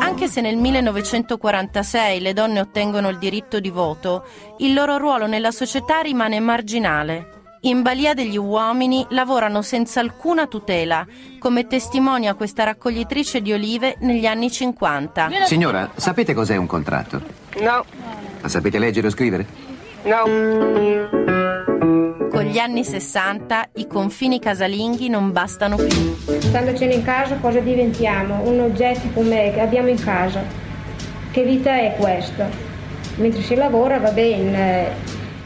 Anche 0.00 0.28
se 0.28 0.40
nel 0.40 0.56
1946 0.56 2.20
le 2.20 2.32
donne 2.32 2.60
ottengono 2.60 3.10
il 3.10 3.18
diritto 3.18 3.60
di 3.60 3.68
voto, 3.68 4.24
il 4.58 4.72
loro 4.72 4.96
ruolo 4.96 5.26
nella 5.26 5.50
società 5.50 6.00
rimane 6.00 6.40
marginale. 6.40 7.40
In 7.64 7.82
balia 7.82 8.14
degli 8.14 8.38
uomini 8.38 9.04
lavorano 9.10 9.60
senza 9.60 10.00
alcuna 10.00 10.46
tutela, 10.46 11.06
come 11.38 11.66
testimonia 11.66 12.32
questa 12.32 12.64
raccoglitrice 12.64 13.42
di 13.42 13.52
olive 13.52 13.96
negli 14.00 14.24
anni 14.24 14.50
50. 14.50 15.28
Signora, 15.44 15.90
sapete 15.94 16.32
cos'è 16.32 16.56
un 16.56 16.66
contratto? 16.66 17.20
No, 17.60 17.84
Ma 18.40 18.48
sapete 18.48 18.78
leggere 18.78 19.06
o 19.08 19.10
scrivere? 19.10 19.46
no. 20.04 21.41
Con 22.42 22.50
gli 22.50 22.58
anni 22.58 22.82
60 22.82 23.68
i 23.74 23.86
confini 23.86 24.40
casalinghi 24.40 25.08
non 25.08 25.30
bastano 25.30 25.76
più. 25.76 26.16
Standocene 26.40 26.92
in 26.92 27.04
casa 27.04 27.36
cosa 27.36 27.60
diventiamo? 27.60 28.40
Un 28.42 28.58
oggetto 28.58 29.06
come 29.14 29.52
che 29.54 29.60
abbiamo 29.60 29.90
in 29.90 30.02
casa. 30.02 30.42
Che 31.30 31.42
vita 31.44 31.78
è 31.78 31.94
questa? 31.96 32.48
Mentre 33.18 33.42
si 33.42 33.54
lavora 33.54 34.00
va 34.00 34.10
bene, 34.10 34.88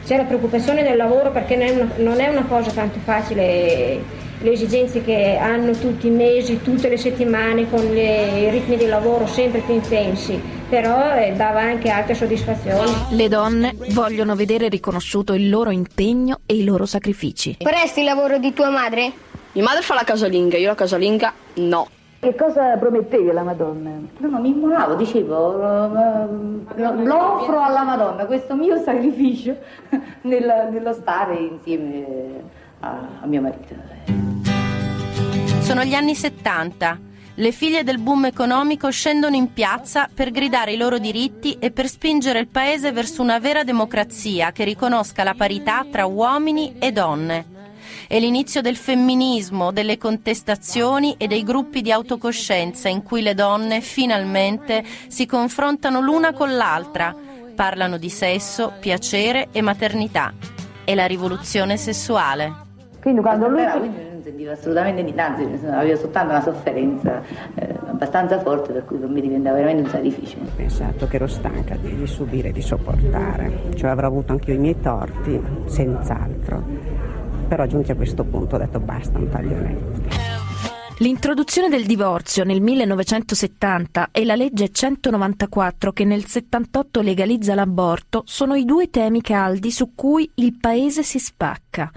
c'è 0.07 0.17
la 0.17 0.23
preoccupazione 0.23 0.81
del 0.81 0.97
lavoro 0.97 1.29
perché 1.29 1.55
non 1.55 1.67
è 1.67 1.69
una, 1.69 1.87
non 1.97 2.19
è 2.19 2.29
una 2.29 2.45
cosa 2.45 2.71
tanto 2.71 2.97
facile, 3.03 4.01
le 4.39 4.51
esigenze 4.51 5.01
che 5.03 5.35
hanno 5.37 5.71
tutti 5.71 6.07
i 6.07 6.11
mesi, 6.11 6.61
tutte 6.61 6.89
le 6.89 6.97
settimane 6.97 7.69
con 7.69 7.83
le- 7.91 8.39
i 8.41 8.49
ritmi 8.51 8.77
di 8.77 8.85
lavoro 8.85 9.25
sempre 9.25 9.61
più 9.61 9.73
intensi, 9.73 10.39
però 10.69 11.15
eh, 11.15 11.33
dava 11.35 11.61
anche 11.61 11.89
altre 11.89 12.13
soddisfazioni. 12.13 12.91
Le 13.11 13.27
donne 13.27 13.75
vogliono 13.89 14.35
vedere 14.35 14.67
riconosciuto 14.69 15.33
il 15.33 15.49
loro 15.49 15.71
impegno 15.71 16.39
e 16.45 16.55
i 16.55 16.63
loro 16.63 16.85
sacrifici. 16.85 17.57
Faresti 17.59 17.99
il 17.99 18.05
lavoro 18.05 18.37
di 18.37 18.53
tua 18.53 18.69
madre? 18.69 19.11
Mia 19.53 19.63
madre 19.63 19.81
fa 19.81 19.95
la 19.95 20.03
casalinga, 20.03 20.57
io 20.57 20.67
la 20.67 20.75
casalinga 20.75 21.33
no. 21.55 21.87
Che 22.19 22.35
cosa 22.35 22.75
promettevi 22.77 23.29
alla 23.29 23.43
Madonna? 23.43 23.91
No, 24.17 24.29
no, 24.29 24.39
mi 24.39 24.49
immolavo, 24.49 24.95
dicevo, 24.95 25.53
eh, 25.63 26.81
lo, 26.81 26.93
lo 27.03 27.35
offro 27.35 27.61
alla 27.61 27.83
Madonna, 27.83 28.25
questo 28.25 28.55
mio 28.55 28.77
sacrificio 28.81 29.55
nel- 30.21 30.69
nello 30.71 30.93
stare 30.93 31.35
insieme 31.35 32.56
a, 33.21 33.25
mio 33.25 33.41
marito. 33.41 33.75
Sono 35.61 35.83
gli 35.83 35.93
anni 35.93 36.15
70. 36.15 36.99
Le 37.35 37.51
figlie 37.51 37.83
del 37.83 37.99
boom 37.99 38.25
economico 38.25 38.89
scendono 38.89 39.35
in 39.35 39.53
piazza 39.53 40.09
per 40.11 40.31
gridare 40.31 40.71
i 40.71 40.77
loro 40.77 40.97
diritti 40.97 41.57
e 41.59 41.69
per 41.69 41.87
spingere 41.87 42.39
il 42.39 42.47
paese 42.47 42.91
verso 42.91 43.21
una 43.21 43.37
vera 43.37 43.63
democrazia 43.63 44.51
che 44.51 44.63
riconosca 44.63 45.23
la 45.23 45.35
parità 45.35 45.85
tra 45.91 46.05
uomini 46.05 46.75
e 46.79 46.91
donne. 46.91 47.55
È 48.07 48.17
l'inizio 48.19 48.61
del 48.61 48.77
femminismo, 48.77 49.71
delle 49.71 49.97
contestazioni 49.97 51.15
e 51.17 51.27
dei 51.27 51.43
gruppi 51.43 51.81
di 51.81 51.91
autocoscienza 51.91 52.87
in 52.89 53.03
cui 53.03 53.21
le 53.21 53.33
donne 53.33 53.81
finalmente 53.81 54.83
si 55.07 55.25
confrontano 55.25 55.99
l'una 55.99 56.33
con 56.33 56.55
l'altra, 56.55 57.15
parlano 57.53 57.97
di 57.97 58.09
sesso, 58.09 58.73
piacere 58.79 59.49
e 59.51 59.61
maternità. 59.61 60.33
È 60.85 60.95
la 60.95 61.05
rivoluzione 61.05 61.75
sessuale. 61.75 62.66
Quindi 63.07 63.23
quando 63.23 63.47
lui... 63.47 63.63
Quindi 63.63 63.97
non 64.11 64.21
sentivo 64.21 64.51
assolutamente 64.51 65.01
niente, 65.01 65.21
anzi 65.21 65.65
avevo 65.65 65.97
soltanto 65.97 66.31
una 66.31 66.41
sofferenza 66.41 67.21
eh, 67.55 67.73
abbastanza 67.87 68.37
forte 68.41 68.73
per 68.73 68.83
cui 68.83 68.97
per 68.97 69.07
me 69.07 69.21
diventava 69.21 69.55
veramente 69.55 69.83
un 69.83 69.89
sacrificio. 69.89 70.37
Ho 70.41 70.51
pensato 70.53 71.07
che 71.07 71.15
ero 71.15 71.27
stanca 71.27 71.77
di, 71.77 71.95
di 71.95 72.05
subire 72.05 72.49
e 72.49 72.51
di 72.51 72.61
sopportare, 72.61 73.61
cioè 73.75 73.91
avrò 73.91 74.07
avuto 74.07 74.33
anche 74.33 74.51
io 74.51 74.57
i 74.57 74.59
miei 74.59 74.77
torti, 74.81 75.41
senz'altro. 75.67 76.61
Però 77.47 77.65
giunti 77.65 77.91
a 77.91 77.95
questo 77.95 78.25
punto 78.25 78.55
ho 78.55 78.57
detto 78.57 78.81
basta, 78.81 79.17
un 79.17 79.29
taglio 79.29 79.55
netto. 79.55 80.45
L'introduzione 80.99 81.69
del 81.69 81.85
divorzio 81.85 82.43
nel 82.43 82.59
1970 82.59 84.09
e 84.11 84.25
la 84.25 84.35
legge 84.35 84.69
194 84.69 85.93
che 85.93 86.03
nel 86.03 86.25
78 86.25 86.99
legalizza 87.01 87.55
l'aborto 87.55 88.23
sono 88.25 88.55
i 88.55 88.65
due 88.65 88.89
temi 88.89 89.21
caldi 89.21 89.71
su 89.71 89.93
cui 89.95 90.29
il 90.35 90.57
paese 90.59 91.03
si 91.03 91.19
spacca. 91.19 91.89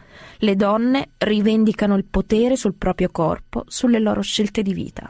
Le 0.43 0.57
donne 0.57 1.11
rivendicano 1.19 1.97
il 1.97 2.07
potere 2.07 2.57
sul 2.57 2.75
proprio 2.75 3.11
corpo, 3.11 3.65
sulle 3.67 3.99
loro 3.99 4.23
scelte 4.23 4.63
di 4.63 4.73
vita. 4.73 5.07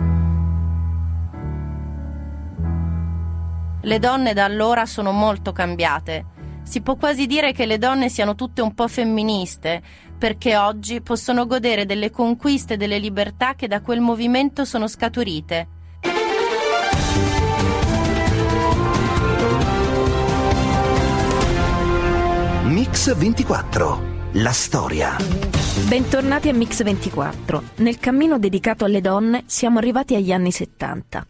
Le 3.82 3.98
donne 4.00 4.34
da 4.34 4.44
allora 4.44 4.86
sono 4.86 5.12
molto 5.12 5.52
cambiate. 5.52 6.26
Si 6.64 6.80
può 6.80 6.96
quasi 6.96 7.26
dire 7.26 7.52
che 7.52 7.64
le 7.64 7.78
donne 7.78 8.08
siano 8.08 8.34
tutte 8.34 8.60
un 8.60 8.74
po' 8.74 8.88
femministe, 8.88 9.80
perché 10.18 10.56
oggi 10.56 11.00
possono 11.00 11.46
godere 11.46 11.86
delle 11.86 12.10
conquiste 12.10 12.74
e 12.74 12.76
delle 12.76 12.98
libertà 12.98 13.54
che 13.54 13.68
da 13.68 13.82
quel 13.82 14.00
movimento 14.00 14.64
sono 14.64 14.88
scaturite. 14.88 15.68
Mix 22.64 23.14
24. 23.14 24.19
La 24.34 24.52
storia. 24.52 25.16
Bentornati 25.88 26.48
a 26.50 26.54
Mix 26.54 26.84
24. 26.84 27.62
Nel 27.78 27.98
cammino 27.98 28.38
dedicato 28.38 28.84
alle 28.84 29.00
donne 29.00 29.42
siamo 29.46 29.78
arrivati 29.78 30.14
agli 30.14 30.30
anni 30.30 30.52
70. 30.52 31.26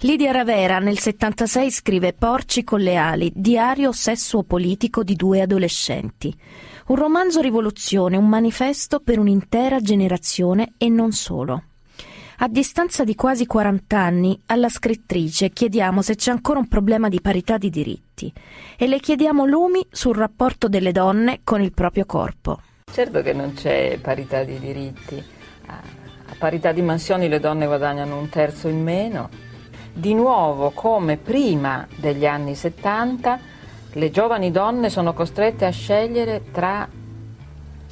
Lidia 0.00 0.30
Ravera 0.30 0.78
nel 0.78 0.98
76 0.98 1.70
scrive 1.70 2.12
Porci 2.12 2.64
con 2.64 2.80
le 2.80 2.96
ali, 2.96 3.32
diario 3.34 3.92
sesso-politico 3.92 5.02
di 5.02 5.14
due 5.14 5.40
adolescenti. 5.40 6.36
Un 6.88 6.96
romanzo 6.96 7.40
rivoluzione, 7.40 8.18
un 8.18 8.28
manifesto 8.28 9.00
per 9.00 9.18
un'intera 9.18 9.80
generazione 9.80 10.74
e 10.76 10.90
non 10.90 11.12
solo. 11.12 11.62
A 12.38 12.48
distanza 12.48 13.04
di 13.04 13.14
quasi 13.14 13.46
40 13.46 13.98
anni, 13.98 14.40
alla 14.46 14.68
scrittrice 14.68 15.50
chiediamo 15.50 16.02
se 16.02 16.16
c'è 16.16 16.30
ancora 16.30 16.58
un 16.58 16.66
problema 16.66 17.08
di 17.08 17.20
parità 17.20 17.56
di 17.56 17.70
diritti 17.70 18.32
e 18.76 18.86
le 18.86 18.98
chiediamo 18.98 19.44
lumi 19.44 19.86
sul 19.90 20.16
rapporto 20.16 20.68
delle 20.68 20.92
donne 20.92 21.40
con 21.44 21.60
il 21.60 21.72
proprio 21.72 22.04
corpo. 22.04 22.60
Certo 22.90 23.22
che 23.22 23.32
non 23.32 23.52
c'è 23.52 23.98
parità 24.00 24.42
di 24.44 24.58
diritti. 24.58 25.22
A 25.66 26.34
parità 26.36 26.72
di 26.72 26.82
mansioni 26.82 27.28
le 27.28 27.38
donne 27.38 27.66
guadagnano 27.66 28.18
un 28.18 28.28
terzo 28.28 28.66
in 28.68 28.82
meno. 28.82 29.28
Di 29.92 30.14
nuovo, 30.14 30.70
come 30.70 31.18
prima 31.18 31.86
degli 31.96 32.26
anni 32.26 32.54
70, 32.54 33.38
le 33.92 34.10
giovani 34.10 34.50
donne 34.50 34.88
sono 34.90 35.12
costrette 35.12 35.66
a 35.66 35.70
scegliere 35.70 36.50
tra 36.50 36.88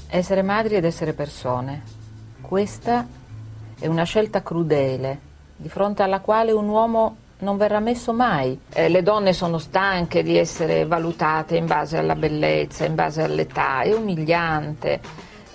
essere 0.08 0.42
madri 0.42 0.74
ed 0.74 0.84
essere 0.84 1.12
persone. 1.12 1.82
Questa 2.40 3.06
è 3.80 3.86
una 3.86 4.04
scelta 4.04 4.42
crudele, 4.42 5.18
di 5.56 5.70
fronte 5.70 6.02
alla 6.02 6.20
quale 6.20 6.52
un 6.52 6.68
uomo 6.68 7.16
non 7.38 7.56
verrà 7.56 7.80
messo 7.80 8.12
mai. 8.12 8.60
Eh, 8.72 8.90
le 8.90 9.02
donne 9.02 9.32
sono 9.32 9.56
stanche 9.56 10.22
di 10.22 10.36
essere 10.36 10.84
valutate 10.84 11.56
in 11.56 11.64
base 11.64 11.96
alla 11.96 12.14
bellezza, 12.14 12.84
in 12.84 12.94
base 12.94 13.22
all'età, 13.22 13.80
è 13.80 13.94
umiliante. 13.94 15.00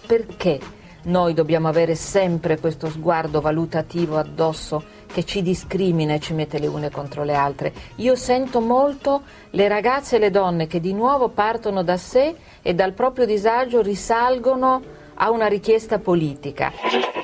Perché 0.08 0.60
noi 1.04 1.36
dobbiamo 1.36 1.68
avere 1.68 1.94
sempre 1.94 2.60
questo 2.60 2.90
sguardo 2.90 3.42
valutativo 3.42 4.18
addosso 4.18 4.84
che 5.06 5.24
ci 5.24 5.44
discrimina 5.44 6.16
e 6.16 6.20
ci 6.20 6.34
mette 6.34 6.58
le 6.58 6.66
une 6.66 6.90
contro 6.90 7.24
le 7.24 7.36
altre? 7.36 7.74
Io 7.98 8.16
sento 8.16 8.60
molto 8.60 9.22
le 9.52 9.68
ragazze 9.68 10.16
e 10.16 10.20
le 10.20 10.32
donne 10.32 10.66
che 10.66 10.80
di 10.80 10.94
nuovo 10.94 11.30
partono 11.30 11.84
da 11.84 11.98
sé 11.98 12.36
e 12.64 12.74
dal 12.74 12.94
proprio 12.94 13.28
disagio 13.28 13.84
risalgono 13.84 14.95
a 15.16 15.30
una 15.32 15.48
richiesta 15.48 16.00
politica. 16.00 16.72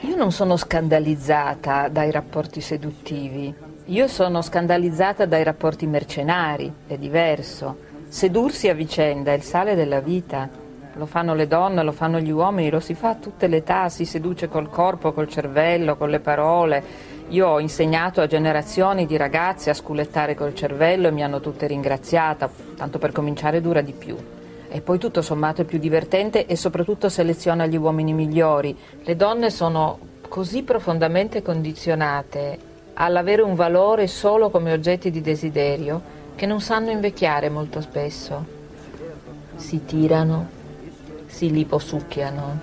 Io 0.01 0.15
non 0.15 0.31
sono 0.31 0.57
scandalizzata 0.57 1.87
dai 1.89 2.11
rapporti 2.11 2.61
seduttivi, 2.61 3.53
io 3.85 4.07
sono 4.07 4.41
scandalizzata 4.41 5.25
dai 5.25 5.43
rapporti 5.43 5.85
mercenari, 5.85 6.71
è 6.87 6.97
diverso. 6.97 7.89
Sedursi 8.07 8.69
a 8.69 8.73
vicenda 8.73 9.31
è 9.31 9.35
il 9.35 9.41
sale 9.41 9.75
della 9.75 9.99
vita. 9.99 10.49
Lo 10.93 11.05
fanno 11.05 11.33
le 11.33 11.47
donne, 11.47 11.83
lo 11.83 11.91
fanno 11.91 12.19
gli 12.19 12.29
uomini, 12.29 12.69
lo 12.69 12.79
si 12.79 12.93
fa 12.93 13.09
a 13.09 13.15
tutte 13.15 13.47
le 13.47 13.57
età, 13.57 13.89
si 13.89 14.05
seduce 14.05 14.47
col 14.47 14.69
corpo, 14.69 15.11
col 15.11 15.27
cervello, 15.27 15.97
con 15.97 16.09
le 16.09 16.19
parole. 16.19 16.83
Io 17.29 17.47
ho 17.47 17.59
insegnato 17.59 18.21
a 18.21 18.27
generazioni 18.27 19.05
di 19.05 19.17
ragazze 19.17 19.69
a 19.69 19.73
sculettare 19.73 20.35
col 20.35 20.53
cervello 20.53 21.07
e 21.07 21.11
mi 21.11 21.23
hanno 21.23 21.39
tutte 21.39 21.67
ringraziata, 21.67 22.49
tanto 22.77 22.97
per 22.97 23.11
cominciare 23.11 23.59
dura 23.59 23.81
di 23.81 23.93
più. 23.93 24.15
E 24.73 24.79
poi 24.79 24.97
tutto 24.97 25.21
sommato 25.21 25.63
è 25.63 25.65
più 25.65 25.79
divertente 25.79 26.45
e 26.45 26.55
soprattutto 26.55 27.09
seleziona 27.09 27.65
gli 27.65 27.75
uomini 27.75 28.13
migliori. 28.13 28.73
Le 29.03 29.17
donne 29.17 29.49
sono 29.49 29.99
così 30.29 30.63
profondamente 30.63 31.41
condizionate 31.41 32.57
all'avere 32.93 33.41
un 33.41 33.53
valore 33.53 34.07
solo 34.07 34.49
come 34.49 34.71
oggetti 34.71 35.11
di 35.11 35.19
desiderio 35.19 36.01
che 36.35 36.45
non 36.45 36.61
sanno 36.61 36.89
invecchiare 36.89 37.49
molto 37.49 37.81
spesso. 37.81 38.45
Si 39.55 39.83
tirano, 39.83 40.47
si 41.25 41.51
liposucchiano, 41.51 42.59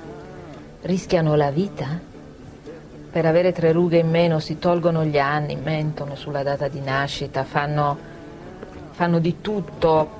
rischiano 0.80 1.34
la 1.34 1.50
vita. 1.50 2.00
Per 3.10 3.26
avere 3.26 3.52
tre 3.52 3.70
rughe 3.70 3.98
in 3.98 4.08
meno 4.08 4.38
si 4.38 4.58
tolgono 4.58 5.04
gli 5.04 5.18
anni, 5.18 5.56
mentono 5.56 6.14
sulla 6.14 6.42
data 6.42 6.68
di 6.68 6.80
nascita, 6.80 7.44
fanno, 7.44 7.98
fanno 8.92 9.18
di 9.18 9.42
tutto 9.42 10.17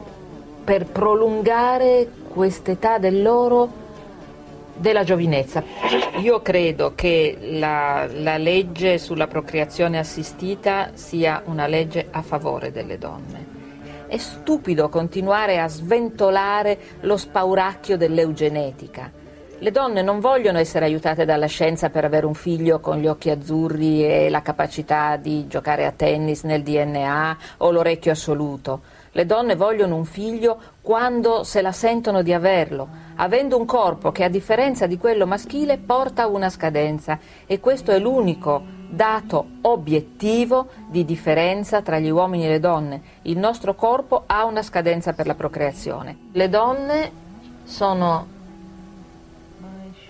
per 0.69 0.85
prolungare 0.85 2.07
quest'età 2.29 2.99
del 2.99 3.23
loro 3.23 3.73
della 4.75 5.03
giovinezza. 5.03 5.63
Io 6.21 6.43
credo 6.43 6.93
che 6.95 7.39
la, 7.41 8.07
la, 8.13 8.37
legge 8.37 8.99
sulla 8.99 9.27
procreazione 9.27 9.99
assistita 9.99 10.91
sia 10.93 11.41
una 11.47 11.67
legge 11.67 12.09
a 12.11 12.21
favore 12.21 12.71
delle 12.71 12.99
donne. 12.99 13.47
È 14.09 14.19
stupido 14.19 14.91
continuare 14.91 15.59
a 15.59 15.69
sventolare 15.69 16.79
lo 17.01 17.17
spauracchio 17.17 17.97
dell'eugenetica. 17.97 19.11
Le 19.61 19.71
donne 19.71 20.03
non 20.03 20.21
vogliono 20.21 20.59
essere 20.59 20.85
aiutate 20.85 21.25
dalla 21.25 21.47
scienza 21.47 21.89
per 21.89 22.05
avere 22.05 22.27
un 22.27 22.35
figlio 22.35 22.79
con 22.79 22.99
gli 22.99 23.07
occhi 23.07 23.31
azzurri 23.31 24.05
e 24.05 24.29
la 24.29 24.43
capacità 24.43 25.17
di 25.17 25.47
giocare 25.47 25.87
a 25.87 25.93
tennis 25.93 26.43
nel 26.43 26.63
DNA 26.63 27.39
o 27.57 27.71
l'orecchio 27.71 28.13
assoluto. 28.13 28.98
Le 29.19 29.27
donne 29.27 29.57
vogliono 29.57 29.97
un 29.97 30.05
figlio 30.05 30.61
quando 30.81 31.43
se 31.43 31.61
la 31.61 31.73
sentono 31.73 32.23
di 32.23 32.33
averlo, 32.33 32.89
avendo 33.17 33.59
un 33.59 33.65
corpo 33.65 34.13
che 34.13 34.23
a 34.23 34.29
differenza 34.29 34.87
di 34.87 34.97
quello 34.97 35.27
maschile 35.27 35.77
porta 35.77 36.29
una 36.29 36.49
scadenza 36.49 37.19
e 37.45 37.59
questo 37.59 37.91
è 37.91 37.99
l'unico 37.99 38.63
dato 38.89 39.45
obiettivo 39.63 40.69
di 40.87 41.05
differenza 41.05 41.83
tra 41.83 41.99
gli 41.99 42.11
uomini 42.11 42.45
e 42.45 42.49
le 42.49 42.61
donne. 42.61 43.03
Il 43.23 43.39
nostro 43.39 43.75
corpo 43.75 44.23
ha 44.25 44.45
una 44.45 44.63
scadenza 44.63 45.13
per 45.15 45.27
la 45.27 45.35
procreazione. 45.35 46.17
Le 46.31 46.49
donne 46.49 47.11
sono 47.65 48.25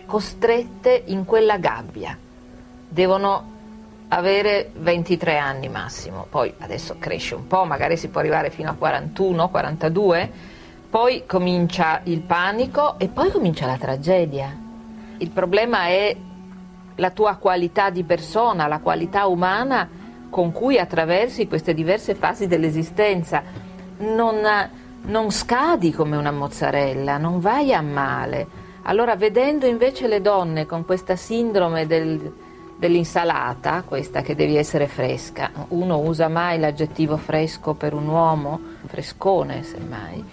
costrette 0.05 1.05
in 1.07 1.25
quella 1.25 1.57
gabbia, 1.57 2.15
devono 2.87 3.57
avere 4.09 4.71
23 4.75 5.37
anni 5.37 5.69
massimo, 5.69 6.27
poi 6.29 6.53
adesso 6.59 6.97
cresce 6.99 7.35
un 7.35 7.47
po', 7.47 7.65
magari 7.65 7.97
si 7.97 8.09
può 8.09 8.21
arrivare 8.21 8.51
fino 8.51 8.71
a 8.71 8.75
41, 8.75 9.49
42, 9.49 10.31
poi 10.89 11.25
comincia 11.27 12.01
il 12.05 12.21
panico 12.21 12.99
e 12.99 13.09
poi 13.09 13.31
comincia 13.31 13.67
la 13.67 13.77
tragedia. 13.77 14.57
Il 15.19 15.31
problema 15.31 15.87
è 15.87 16.17
la 16.95 17.11
tua 17.11 17.37
qualità 17.37 17.91
di 17.91 18.05
persona, 18.05 18.67
la 18.67 18.79
qualità 18.81 19.27
umana 19.27 19.89
con 20.31 20.53
cui 20.53 20.79
attraversi 20.79 21.47
queste 21.47 21.75
diverse 21.75 22.15
fasi 22.15 22.47
dell'esistenza. 22.47 23.43
Non, 23.99 24.37
non 25.03 25.31
scadi 25.31 25.93
come 25.93 26.17
una 26.17 26.31
mozzarella, 26.31 27.19
non 27.19 27.41
vai 27.41 27.75
a 27.75 27.83
male. 27.83 28.67
Allora 28.83 29.17
vedendo 29.17 29.67
invece 29.67 30.07
le 30.07 30.23
donne 30.23 30.65
con 30.65 30.85
questa 30.85 31.17
sindrome 31.17 31.87
del, 31.87 32.33
dell'insalata, 32.79 33.83
questa 33.83 34.23
che 34.23 34.35
devi 34.35 34.57
essere 34.57 34.87
fresca. 34.87 35.51
Uno 35.69 35.99
usa 35.99 36.29
mai 36.29 36.59
l'aggettivo 36.61 37.17
fresco 37.17 37.75
per 37.75 37.93
un 37.93 38.07
uomo? 38.07 38.61
Frescone, 38.87 39.65
semmai. 39.65 40.25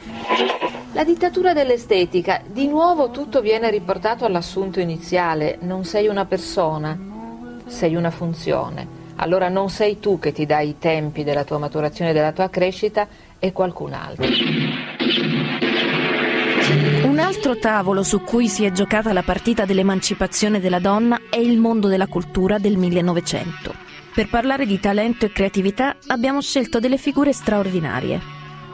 La 0.93 1.03
dittatura 1.03 1.53
dell'estetica, 1.53 2.41
di 2.45 2.67
nuovo 2.67 3.09
tutto 3.09 3.41
viene 3.41 3.69
riportato 3.69 4.25
all'assunto 4.25 4.79
iniziale, 4.79 5.57
non 5.61 5.83
sei 5.83 6.07
una 6.07 6.25
persona, 6.25 6.97
sei 7.65 7.95
una 7.95 8.11
funzione. 8.11 9.03
Allora 9.17 9.49
non 9.49 9.69
sei 9.69 9.99
tu 9.99 10.19
che 10.19 10.31
ti 10.31 10.45
dai 10.45 10.69
i 10.69 10.77
tempi 10.77 11.23
della 11.23 11.43
tua 11.43 11.57
maturazione 11.57 12.11
e 12.11 12.13
della 12.13 12.31
tua 12.31 12.49
crescita, 12.49 13.07
è 13.39 13.51
qualcun 13.51 13.93
altro. 13.93 14.25
Un 16.67 17.19
altro 17.19 17.57
tavolo 17.57 18.01
su 18.01 18.21
cui 18.21 18.47
si 18.47 18.65
è 18.65 18.71
giocata 18.71 19.13
la 19.13 19.21
partita 19.21 19.65
dell'emancipazione 19.65 20.59
della 20.59 20.79
donna 20.79 21.21
è 21.29 21.37
il 21.37 21.59
mondo 21.59 21.87
della 21.87 22.07
cultura 22.07 22.57
del 22.57 22.75
1900. 22.75 23.73
Per 24.15 24.27
parlare 24.29 24.65
di 24.65 24.79
talento 24.79 25.25
e 25.25 25.31
creatività 25.31 25.97
abbiamo 26.07 26.41
scelto 26.41 26.79
delle 26.79 26.97
figure 26.97 27.33
straordinarie. 27.33 28.19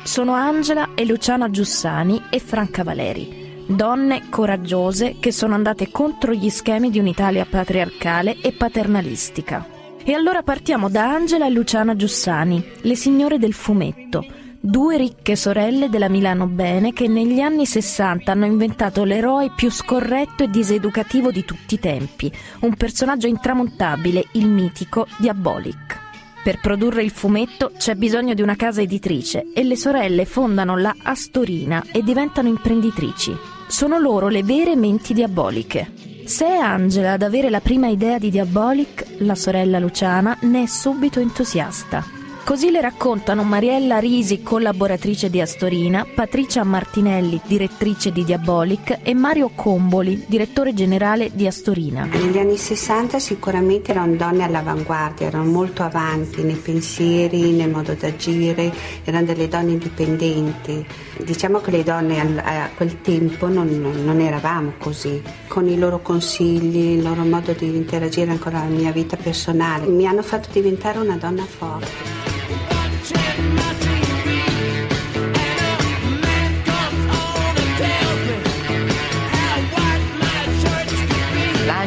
Sono 0.03 0.31
Angela 0.31 0.91
e 0.95 1.05
Luciana 1.05 1.49
Giussani 1.49 2.23
e 2.29 2.39
Franca 2.39 2.83
Valeri, 2.83 3.65
donne 3.67 4.29
coraggiose 4.29 5.17
che 5.19 5.33
sono 5.33 5.53
andate 5.53 5.91
contro 5.91 6.31
gli 6.31 6.49
schemi 6.49 6.91
di 6.91 6.99
un'Italia 6.99 7.45
patriarcale 7.45 8.37
e 8.41 8.53
paternalistica. 8.53 9.67
E 10.01 10.13
allora 10.13 10.43
partiamo 10.43 10.89
da 10.89 11.11
Angela 11.11 11.45
e 11.45 11.49
Luciana 11.49 11.95
Giussani, 11.97 12.63
le 12.81 12.95
signore 12.95 13.37
del 13.37 13.53
fumetto, 13.53 14.25
due 14.63 14.95
ricche 14.95 15.35
sorelle 15.35 15.89
della 15.89 16.07
Milano 16.07 16.45
Bene 16.45 16.93
che 16.93 17.07
negli 17.07 17.39
anni 17.39 17.65
60 17.65 18.31
hanno 18.31 18.45
inventato 18.45 19.03
l'eroe 19.03 19.51
più 19.55 19.71
scorretto 19.71 20.43
e 20.43 20.49
diseducativo 20.49 21.31
di 21.31 21.43
tutti 21.43 21.73
i 21.73 21.79
tempi, 21.79 22.31
un 22.59 22.75
personaggio 22.75 23.25
intramontabile, 23.25 24.27
il 24.33 24.47
mitico 24.47 25.07
Diabolic. 25.17 25.99
Per 26.43 26.59
produrre 26.59 27.03
il 27.03 27.09
fumetto 27.09 27.71
c'è 27.75 27.95
bisogno 27.95 28.35
di 28.35 28.41
una 28.41 28.55
casa 28.55 28.81
editrice 28.81 29.47
e 29.53 29.63
le 29.63 29.75
sorelle 29.75 30.25
fondano 30.25 30.77
la 30.77 30.95
Astorina 31.03 31.83
e 31.91 32.03
diventano 32.03 32.47
imprenditrici. 32.47 33.35
Sono 33.67 33.99
loro 33.99 34.27
le 34.27 34.43
vere 34.43 34.75
menti 34.75 35.13
diaboliche. 35.13 35.91
Se 36.25 36.45
è 36.45 36.57
Angela 36.57 37.13
ad 37.13 37.23
avere 37.23 37.49
la 37.49 37.61
prima 37.61 37.87
idea 37.87 38.17
di 38.17 38.29
Diabolic, 38.29 39.17
la 39.19 39.35
sorella 39.35 39.79
Luciana 39.79 40.37
ne 40.41 40.63
è 40.63 40.65
subito 40.65 41.19
entusiasta. 41.19 42.20
Così 42.43 42.71
le 42.71 42.81
raccontano 42.81 43.43
Mariella 43.43 43.99
Risi, 43.99 44.41
collaboratrice 44.41 45.29
di 45.29 45.39
Astorina, 45.39 46.05
Patricia 46.13 46.63
Martinelli, 46.63 47.39
direttrice 47.45 48.11
di 48.11 48.25
Diabolic 48.25 48.99
e 49.03 49.13
Mario 49.13 49.51
Comboli, 49.55 50.25
direttore 50.27 50.73
generale 50.73 51.29
di 51.33 51.47
Astorina. 51.47 52.05
Negli 52.05 52.39
anni 52.39 52.57
60 52.57 53.19
sicuramente 53.19 53.91
erano 53.91 54.15
donne 54.15 54.43
all'avanguardia, 54.43 55.27
erano 55.27 55.49
molto 55.49 55.83
avanti 55.83 56.41
nei 56.41 56.55
pensieri, 56.55 57.51
nel 57.51 57.69
modo 57.69 57.93
d'agire, 57.93 58.73
erano 59.05 59.27
delle 59.27 59.47
donne 59.47 59.71
indipendenti. 59.71 60.85
Diciamo 61.23 61.59
che 61.59 61.71
le 61.71 61.83
donne 61.83 62.41
a 62.41 62.69
quel 62.75 63.01
tempo 63.01 63.47
non, 63.47 63.67
non 64.03 64.19
eravamo 64.19 64.73
così, 64.77 65.21
con 65.47 65.69
i 65.69 65.77
loro 65.77 66.01
consigli, 66.01 66.97
il 66.97 67.03
loro 67.03 67.23
modo 67.23 67.53
di 67.53 67.67
interagire 67.67 68.31
ancora 68.31 68.63
nella 68.63 68.75
mia 68.75 68.91
vita 68.91 69.15
personale. 69.15 69.85
Mi 69.85 70.05
hanno 70.05 70.23
fatto 70.23 70.49
diventare 70.51 70.97
una 70.97 71.15
donna 71.15 71.45
forte. 71.45 72.40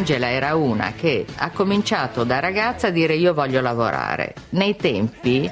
Angela 0.04 0.28
era 0.28 0.54
una 0.54 0.92
che 0.92 1.24
ha 1.36 1.48
cominciato 1.48 2.24
da 2.24 2.38
ragazza 2.38 2.88
a 2.88 2.90
dire 2.90 3.14
io 3.14 3.32
voglio 3.32 3.62
lavorare, 3.62 4.34
nei 4.50 4.76
tempi 4.76 5.50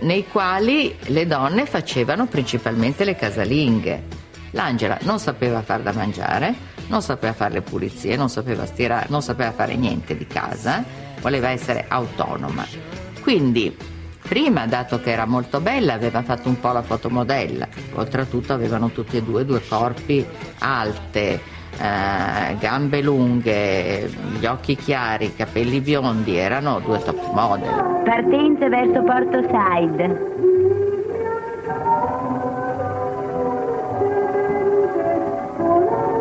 nei 0.00 0.26
quali 0.26 0.96
le 1.06 1.28
donne 1.28 1.64
facevano 1.66 2.26
principalmente 2.26 3.04
le 3.04 3.14
casalinghe. 3.14 4.02
L'Angela 4.50 4.98
non 5.02 5.20
sapeva 5.20 5.62
far 5.62 5.80
da 5.82 5.92
mangiare, 5.92 6.52
non 6.88 7.02
sapeva 7.02 7.34
fare 7.34 7.52
le 7.52 7.62
pulizie, 7.62 8.16
non 8.16 8.28
sapeva 8.28 8.66
stirare, 8.66 9.06
non 9.10 9.22
sapeva 9.22 9.52
fare 9.52 9.76
niente 9.76 10.16
di 10.16 10.26
casa, 10.26 10.82
voleva 11.20 11.50
essere 11.50 11.84
autonoma. 11.86 12.66
Quindi, 13.20 13.76
prima, 14.26 14.66
dato 14.66 15.00
che 15.00 15.12
era 15.12 15.24
molto 15.24 15.60
bella, 15.60 15.92
aveva 15.92 16.22
fatto 16.22 16.48
un 16.48 16.58
po' 16.58 16.72
la 16.72 16.82
fotomodella. 16.82 17.68
Oltretutto 17.92 18.52
avevano 18.52 18.90
tutti 18.90 19.18
e 19.18 19.22
due 19.22 19.44
due 19.44 19.64
corpi 19.64 20.26
alte, 20.58 21.60
eh, 21.82 22.56
gambe 22.60 23.02
lunghe, 23.02 24.08
gli 24.38 24.46
occhi 24.46 24.76
chiari, 24.76 25.34
capelli 25.34 25.80
biondi, 25.80 26.36
erano 26.36 26.78
due 26.78 27.02
top 27.02 27.32
model. 27.32 28.02
Partenza 28.04 28.68
verso 28.68 29.02
Porto 29.02 29.42
Side. 29.48 30.30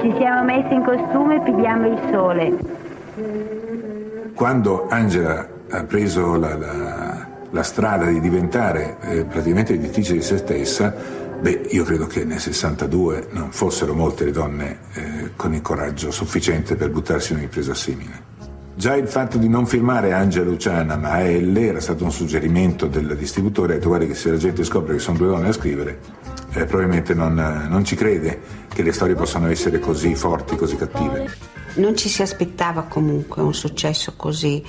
Ci 0.02 0.16
siamo 0.18 0.44
messi 0.46 0.74
in 0.74 0.84
costume 0.84 1.36
e 1.36 1.42
pigliamo 1.42 1.88
il 1.88 2.00
sole. 2.12 2.58
Quando 4.34 4.88
Angela 4.90 5.48
ha 5.70 5.84
preso 5.84 6.38
la, 6.38 6.58
la, 6.58 7.28
la 7.52 7.64
strada 7.64 8.06
di 8.06 8.20
diventare 8.20 8.98
eh, 9.02 9.26
praticamente 9.26 9.74
editrice 9.74 10.14
di 10.14 10.22
se 10.24 10.38
stessa, 10.38 11.20
Beh, 11.42 11.70
io 11.72 11.84
credo 11.84 12.06
che 12.06 12.24
nel 12.24 12.40
62 12.40 13.30
non 13.32 13.52
fossero 13.52 13.96
molte 13.96 14.26
le 14.26 14.32
donne 14.32 14.80
eh, 14.94 15.32
con 15.36 15.56
il 15.56 15.62
coraggio 15.64 16.12
sufficiente 16.12 16.76
per 16.76 16.92
buttarsi 16.92 17.32
in 17.32 17.40
un'impresa 17.40 17.74
simile. 17.74 18.30
Già 18.76 18.96
il 18.96 19.08
fatto 19.08 19.40
di 19.40 19.50
non 19.50 19.66
firmare 19.66 20.14
Angela 20.14 20.46
Luciana 20.46 20.98
ma 20.98 21.14
AL 21.14 21.58
era 21.58 21.80
stato 21.80 22.04
un 22.04 22.12
suggerimento 22.12 22.86
del 22.86 23.18
distributore, 23.18 23.74
ha 23.74 23.76
detto 23.78 23.88
guarda 23.88 24.06
che 24.06 24.14
se 24.14 24.30
la 24.30 24.38
gente 24.38 24.64
scopre 24.64 24.94
che 24.94 25.00
sono 25.00 25.18
due 25.18 25.28
donne 25.30 25.48
a 25.48 25.54
scrivere, 25.54 26.00
eh, 26.54 26.66
probabilmente 26.66 27.16
non, 27.16 27.34
non 27.34 27.84
ci 27.86 27.96
crede 27.96 28.40
che 28.72 28.84
le 28.84 28.92
storie 28.92 29.16
possano 29.16 29.50
essere 29.50 29.80
così 29.80 30.14
forti, 30.14 30.56
così 30.56 30.76
cattive. 30.76 31.28
Non 31.76 31.98
ci 31.98 32.08
si 32.08 32.22
aspettava 32.22 32.84
comunque 32.84 33.42
un 33.42 33.56
successo 33.56 34.14
così 34.16 34.64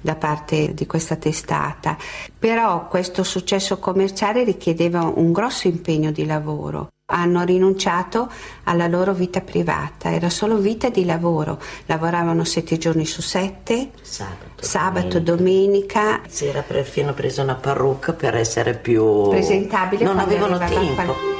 da 0.00 0.14
parte 0.14 0.74
di 0.74 0.86
questa 0.86 1.16
testata, 1.16 1.96
però 2.38 2.86
questo 2.88 3.22
successo 3.22 3.78
commerciale 3.78 4.44
richiedeva 4.44 5.02
un 5.02 5.32
grosso 5.32 5.68
impegno 5.68 6.10
di 6.10 6.26
lavoro 6.26 6.88
hanno 7.10 7.42
rinunciato 7.42 8.30
alla 8.64 8.86
loro 8.86 9.14
vita 9.14 9.40
privata, 9.40 10.12
era 10.12 10.28
solo 10.28 10.58
vita 10.58 10.90
di 10.90 11.06
lavoro, 11.06 11.58
lavoravano 11.86 12.44
sette 12.44 12.76
giorni 12.76 13.06
su 13.06 13.22
sette, 13.22 13.92
sabato, 14.02 14.62
sabato 14.62 15.18
domenica. 15.18 16.20
Si 16.28 16.44
era 16.44 16.60
perfino 16.60 17.14
presa 17.14 17.42
una 17.42 17.54
parrucca 17.54 18.12
per 18.12 18.34
essere 18.34 18.74
più 18.74 19.30
presentabile. 19.30 20.04
Non 20.04 20.18
avevano 20.18 20.58
tempo. 20.58 21.37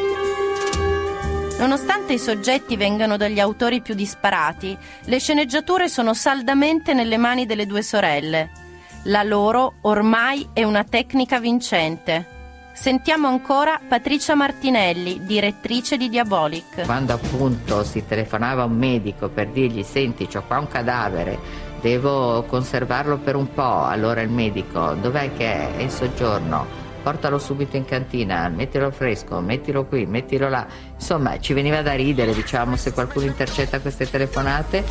Nonostante 1.59 2.13
i 2.13 2.19
soggetti 2.21 2.77
vengano 2.77 3.17
dagli 3.17 3.41
autori 3.41 3.83
più 3.83 3.95
disparati, 3.95 4.79
le 5.07 5.19
sceneggiature 5.19 5.89
sono 5.89 6.15
saldamente 6.15 6.95
nelle 6.95 7.17
mani 7.17 7.47
delle 7.47 7.67
due 7.67 7.83
sorelle. 7.83 8.51
La 9.05 9.25
loro 9.25 9.75
ormai 9.81 10.49
è 10.53 10.63
una 10.63 10.85
tecnica 10.85 11.41
vincente. 11.41 12.37
Sentiamo 12.75 13.27
ancora 13.27 13.81
Patricia 13.89 14.37
Martinelli, 14.37 15.25
direttrice 15.25 15.97
di 15.97 16.09
Diabolic. 16.09 16.85
Quando 16.85 17.15
appunto 17.15 17.83
si 17.83 18.07
telefonava 18.07 18.63
un 18.63 18.77
medico 18.77 19.29
per 19.29 19.49
dirgli 19.49 19.83
senti 19.83 20.29
c'ho 20.29 20.45
qua 20.47 20.61
un 20.61 20.69
cadavere, 20.69 21.39
devo 21.81 22.45
conservarlo 22.45 23.19
per 23.19 23.35
un 23.35 23.53
po', 23.53 23.83
allora 23.83 24.21
il 24.21 24.31
medico 24.31 24.95
dov'è 24.95 25.33
che 25.37 25.75
è 25.77 25.83
in 25.83 25.91
soggiorno? 25.91 26.88
Portalo 27.09 27.39
subito 27.39 27.77
in 27.77 27.87
cantina, 27.87 28.51
mettilo 28.51 28.91
fresco, 28.91 29.41
mettilo 29.41 29.87
qui, 29.87 30.05
mettilo 30.05 30.51
là. 30.51 30.67
Insomma, 30.93 31.41
ci 31.41 31.55
veniva 31.55 31.81
da 31.81 31.95
ridere, 31.95 32.35
diciamo, 32.35 32.77
se 32.77 32.93
qualcuno 32.93 33.25
intercetta 33.25 33.81
queste 33.81 34.11
telefonate. 34.11 34.85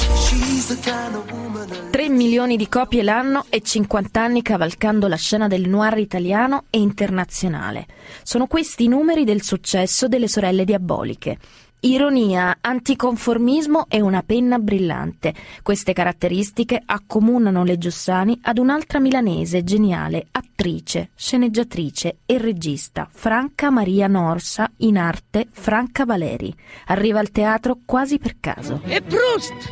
3 1.92 2.10
milioni 2.10 2.58
di 2.58 2.68
copie 2.68 3.04
l'anno 3.04 3.46
e 3.50 3.62
50 3.62 4.20
anni 4.20 4.42
cavalcando 4.42 5.08
la 5.08 5.16
scena 5.16 5.48
del 5.48 5.70
noir 5.70 6.00
italiano 6.00 6.64
e 6.72 6.80
internazionale. 6.80 7.86
Sono 8.24 8.48
questi 8.48 8.86
i 8.86 8.88
numeri 8.88 9.24
del 9.24 9.44
successo 9.44 10.08
delle 10.08 10.28
sorelle 10.28 10.66
diaboliche. 10.66 11.38
Ironia, 11.82 12.58
anticonformismo 12.60 13.86
e 13.88 14.02
una 14.02 14.24
penna 14.24 14.58
brillante. 14.58 15.34
Queste 15.62 15.94
caratteristiche 15.94 16.82
accomunano 16.84 17.64
le 17.64 17.78
Giussani 17.78 18.40
ad 18.42 18.58
un'altra 18.58 19.00
milanese 19.00 19.64
geniale, 19.64 20.26
attrice, 20.32 21.12
sceneggiatrice 21.16 22.18
e 22.26 22.40
regista, 22.40 23.08
Franca 23.12 23.70
Maria 23.70 24.08
Norsa, 24.08 24.72
in 24.78 24.98
arte 24.98 25.48
Franca 25.52 26.04
Valeri. 26.04 26.52
Arriva 26.88 27.20
al 27.20 27.30
teatro 27.30 27.78
quasi 27.86 28.18
per 28.18 28.38
caso. 28.40 28.82
E 28.86 29.00
Proust! 29.02 29.72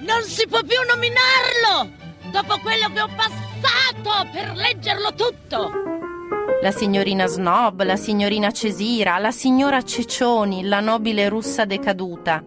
Non 0.00 0.22
si 0.24 0.46
può 0.48 0.58
più 0.62 0.78
nominarlo! 0.88 1.94
Dopo 2.32 2.58
quello 2.58 2.90
che 2.92 3.00
ho 3.00 3.08
passato 3.14 4.28
per 4.32 4.52
leggerlo 4.56 5.14
tutto! 5.14 6.15
La 6.62 6.72
signorina 6.72 7.26
Snob, 7.26 7.82
la 7.82 7.96
signorina 7.96 8.50
Cesira, 8.50 9.18
la 9.18 9.30
signora 9.30 9.82
Cecioni, 9.82 10.64
la 10.64 10.80
nobile 10.80 11.28
russa 11.28 11.64
decaduta. 11.64 12.42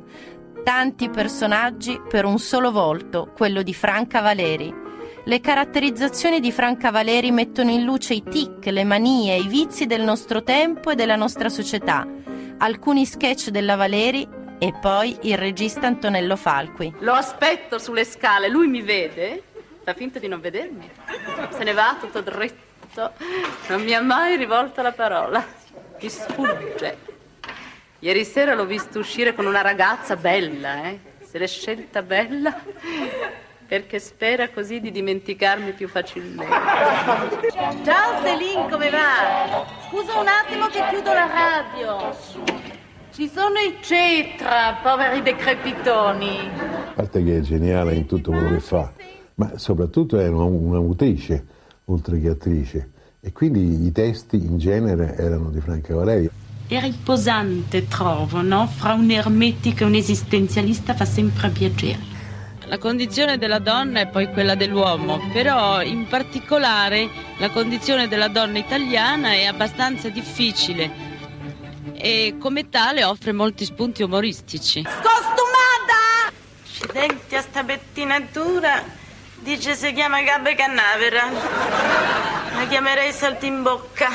Tanti 0.63 1.09
personaggi 1.09 2.01
per 2.09 2.25
un 2.25 2.37
solo 2.37 2.71
volto, 2.71 3.31
quello 3.35 3.61
di 3.61 3.73
Franca 3.73 4.19
Valeri. 4.19 4.73
Le 5.23 5.39
caratterizzazioni 5.39 6.39
di 6.39 6.51
Franca 6.51 6.91
Valeri 6.91 7.31
mettono 7.31 7.71
in 7.71 7.83
luce 7.83 8.15
i 8.15 8.23
tic, 8.23 8.65
le 8.65 8.83
manie, 8.83 9.37
i 9.37 9.47
vizi 9.47 9.85
del 9.85 10.01
nostro 10.01 10.43
tempo 10.43 10.89
e 10.89 10.95
della 10.95 11.15
nostra 11.15 11.47
società. 11.47 12.05
Alcuni 12.57 13.05
sketch 13.05 13.49
della 13.49 13.75
Valeri 13.75 14.27
e 14.57 14.73
poi 14.81 15.17
il 15.21 15.37
regista 15.37 15.87
Antonello 15.87 16.35
Falqui. 16.35 16.93
Lo 16.99 17.13
aspetto 17.13 17.79
sulle 17.79 18.03
scale, 18.03 18.49
lui 18.49 18.67
mi 18.67 18.81
vede, 18.81 19.43
fa 19.83 19.93
finta 19.93 20.19
di 20.19 20.27
non 20.27 20.41
vedermi. 20.41 20.89
Se 21.51 21.63
ne 21.63 21.73
va 21.73 21.95
tutto 21.99 22.21
dritto 22.21 22.68
non 22.95 23.84
mi 23.84 23.93
ha 23.93 24.02
mai 24.02 24.36
rivolto 24.36 24.82
la 24.82 24.91
parola. 24.91 25.43
Mi 26.02 26.10
sfugge. 26.10 26.97
Ieri 27.99 28.23
sera 28.23 28.56
l'ho 28.56 28.65
visto 28.65 28.99
uscire 28.99 29.34
con 29.34 29.45
una 29.45 29.62
ragazza 29.62 30.15
bella, 30.15 30.86
eh? 30.86 30.99
Se 31.21 31.38
l'è 31.38 31.47
scelta 31.47 32.02
bella 32.02 32.58
perché 33.69 33.99
spera 33.99 34.49
così 34.49 34.80
di 34.80 34.89
dimenticarmi 34.89 35.73
più 35.73 35.88
facilmente. 35.88 36.56
Ciao 37.84 38.19
Stelin, 38.19 38.67
come 38.67 38.89
va? 38.89 39.63
Scusa 39.88 40.17
un 40.17 40.28
attimo 40.28 40.65
che 40.67 40.82
chiudo 40.89 41.13
la 41.13 41.28
radio. 41.28 42.17
Ci 43.13 43.28
sono 43.28 43.60
i 43.60 43.78
cetra, 43.82 44.80
poveri 44.82 45.21
decrepitoni. 45.21 46.49
A 46.58 46.93
parte 46.95 47.23
che 47.23 47.38
è 47.38 47.41
geniale 47.41 47.93
in 47.93 48.08
tutto 48.08 48.32
quello 48.32 48.49
che 48.49 48.60
fa, 48.60 48.91
ma 49.36 49.52
soprattutto 49.58 50.17
è 50.17 50.28
un'autrice 50.28 51.45
oltre 51.91 52.19
che 52.19 52.30
attrice. 52.30 52.91
E 53.21 53.32
quindi 53.32 53.86
i 53.86 53.91
testi 53.91 54.38
in 54.38 54.58
genere 54.58 55.15
erano 55.17 55.49
di 55.49 55.60
Franca 55.60 55.93
Valeri. 55.93 56.30
È 56.67 56.80
riposante, 56.80 57.88
trovo, 57.88 58.41
no? 58.41 58.67
Fra 58.67 58.93
un 58.93 59.10
ermetico 59.10 59.84
e 59.84 59.88
un 59.88 59.95
esistenzialista 59.95 60.93
fa 60.93 61.06
sempre 61.06 61.49
piacere. 61.49 62.17
La 62.67 62.78
condizione 62.78 63.39
della 63.39 63.58
donna 63.58 64.02
è 64.02 64.08
poi 64.08 64.32
quella 64.32 64.54
dell'uomo, 64.54 65.19
però 65.34 65.82
in 65.82 66.06
particolare 66.08 67.10
la 67.39 67.49
condizione 67.49 68.08
della 68.08 68.28
donna 68.28 68.60
italiana 68.60 69.32
è 69.32 69.45
abbastanza 69.45 70.10
difficile 70.10 71.08
e 71.93 72.36
come 72.39 72.69
tale 72.69 73.04
offre 73.04 73.32
molti 73.34 73.65
spunti 73.65 74.04
umoristici. 74.04 74.84
Costumata! 74.84 76.32
Accidenti 76.63 77.36
a 77.36 77.41
sta 77.41 77.63
pettinatura. 77.63 78.98
Dice 79.41 79.73
si 79.73 79.93
chiama 79.93 80.21
Gabbe 80.21 80.54
Cannavera. 80.54 81.30
La 82.58 82.65
chiamerei 82.67 83.13
Saltimbocca. 83.13 84.08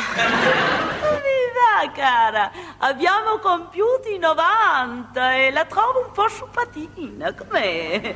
Viva 1.00 1.92
cara, 1.94 2.52
abbiamo 2.78 3.38
compiuto 3.38 4.08
i 4.14 4.18
90 4.18 5.36
e 5.36 5.50
la 5.50 5.64
trovo 5.64 6.04
un 6.06 6.12
po' 6.12 6.28
sciupatina, 6.28 7.32
com'è? 7.32 8.14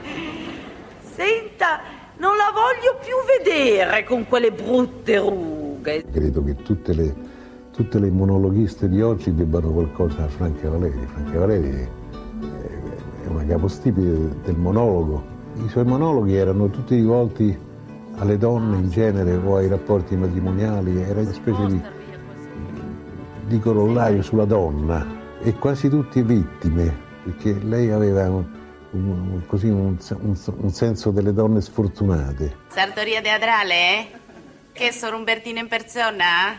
Senta, 1.01 1.81
non 2.19 2.37
la 2.37 2.53
voglio 2.53 2.99
più 3.03 3.17
vedere 3.39 4.05
con 4.05 4.29
quelle 4.29 4.53
brutte 4.53 5.19
rughe. 5.19 6.05
Credo 6.13 6.45
che 6.45 6.57
tutte 6.57 6.93
le, 6.93 7.15
tutte 7.73 7.99
le 7.99 8.11
monologhiste 8.11 8.87
di 8.87 9.01
oggi 9.01 9.35
debbano 9.35 9.71
qualcosa 9.71 10.25
a 10.25 10.29
Franca 10.29 10.69
Valeri. 10.69 11.07
Franca 11.07 11.39
Valeri 11.39 11.89
è 13.25 13.27
una 13.29 13.47
capostipite 13.47 14.41
del 14.43 14.57
monologo 14.57 15.37
i 15.65 15.69
suoi 15.69 15.85
monologhi 15.85 16.37
erano 16.37 16.71
tutti 16.71 16.95
rivolti 16.95 17.67
alle 18.17 18.39
donne 18.39 18.77
in 18.77 18.91
genere 18.91 19.35
o 19.37 19.57
ai 19.57 19.69
rapporti 19.69 20.17
matrimoniali, 20.17 21.01
era 21.01 21.21
una 21.21 21.33
specie 21.33 21.67
di, 21.67 21.81
di 23.47 23.59
corollario 23.61 24.23
sulla 24.23 24.45
donna 24.45 25.07
e 25.41 25.55
quasi 25.55 25.89
tutti 25.89 26.23
vittime, 26.23 26.97
perché 27.25 27.59
lei 27.63 27.91
aveva 27.91 28.29
un, 28.29 28.45
un, 28.91 29.43
così 29.47 29.69
un, 29.69 29.97
un, 30.21 30.71
senso 30.71 31.11
delle 31.11 31.33
donne 31.33 31.61
sfortunate. 31.61 32.57
Sartoria 32.69 33.21
teatrale, 33.21 33.75
eh? 33.75 34.11
Che 34.73 34.93
sono 34.93 35.17
Umbertino 35.17 35.59
in 35.59 35.69
persona? 35.69 36.57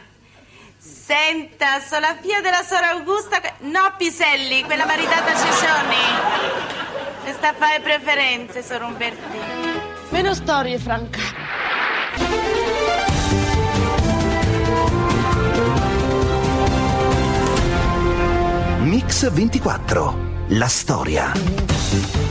Senta, 0.77 1.79
sono 1.79 2.01
la 2.01 2.15
figlia 2.19 2.39
della 2.39 2.63
sora 2.63 2.91
Augusta, 2.91 3.41
no 3.59 3.93
Piselli, 3.97 4.63
quella 4.63 4.85
maritata 4.85 5.35
a 7.29 7.33
Cescioni. 7.33 7.33
Questa 7.33 7.53
fare 7.53 7.79
preferenze, 7.81 8.63
Sor 8.63 8.81
Umbertino. 8.81 9.43
Meno 10.09 10.33
storie, 10.33 10.77
Franca. 10.79 11.19
Mix 18.79 19.29
24. 19.29 20.27
La 20.49 20.67
storia. 20.67 21.31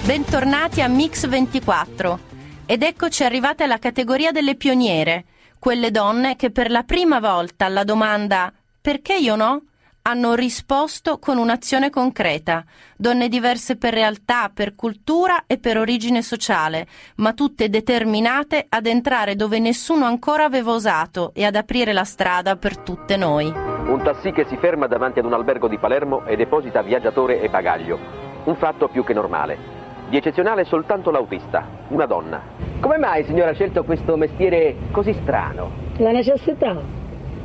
Bentornati 0.04 0.82
a 0.82 0.88
Mix 0.88 1.26
24. 1.28 2.18
Ed 2.66 2.82
eccoci 2.82 3.22
arrivate 3.22 3.62
alla 3.62 3.78
categoria 3.78 4.32
delle 4.32 4.56
pioniere, 4.56 5.24
quelle 5.58 5.90
donne 5.90 6.37
che 6.37 6.50
per 6.50 6.70
la 6.70 6.82
prima 6.82 7.20
volta 7.20 7.64
alla 7.64 7.84
domanda 7.84 8.52
perché 8.80 9.14
io 9.16 9.37
no? 9.37 9.62
Hanno 10.08 10.32
risposto 10.32 11.18
con 11.18 11.36
un'azione 11.36 11.90
concreta, 11.90 12.64
donne 12.96 13.28
diverse 13.28 13.76
per 13.76 13.92
realtà, 13.92 14.50
per 14.52 14.74
cultura 14.74 15.44
e 15.46 15.58
per 15.58 15.76
origine 15.76 16.22
sociale, 16.22 16.86
ma 17.16 17.34
tutte 17.34 17.68
determinate 17.68 18.64
ad 18.70 18.86
entrare 18.86 19.36
dove 19.36 19.58
nessuno 19.58 20.06
ancora 20.06 20.44
aveva 20.44 20.72
osato 20.72 21.32
e 21.34 21.44
ad 21.44 21.56
aprire 21.56 21.92
la 21.92 22.04
strada 22.04 22.56
per 22.56 22.78
tutte 22.78 23.18
noi. 23.18 23.52
Un 23.52 24.00
tassì 24.02 24.32
che 24.32 24.46
si 24.48 24.56
ferma 24.56 24.86
davanti 24.86 25.18
ad 25.18 25.26
un 25.26 25.34
albergo 25.34 25.68
di 25.68 25.76
Palermo 25.76 26.24
e 26.24 26.36
deposita 26.36 26.80
viaggiatore 26.80 27.42
e 27.42 27.50
bagaglio. 27.50 27.98
Un 28.44 28.56
fatto 28.56 28.88
più 28.88 29.04
che 29.04 29.12
normale. 29.12 29.76
Di 30.08 30.16
eccezionale 30.16 30.64
soltanto 30.64 31.10
l'autista, 31.10 31.68
una 31.88 32.06
donna. 32.06 32.40
Come 32.80 32.96
mai, 32.96 33.24
signora, 33.24 33.50
ha 33.50 33.54
scelto 33.54 33.84
questo 33.84 34.16
mestiere 34.16 34.74
così 34.90 35.12
strano? 35.12 35.70
La 35.98 36.12
necessità 36.12 36.98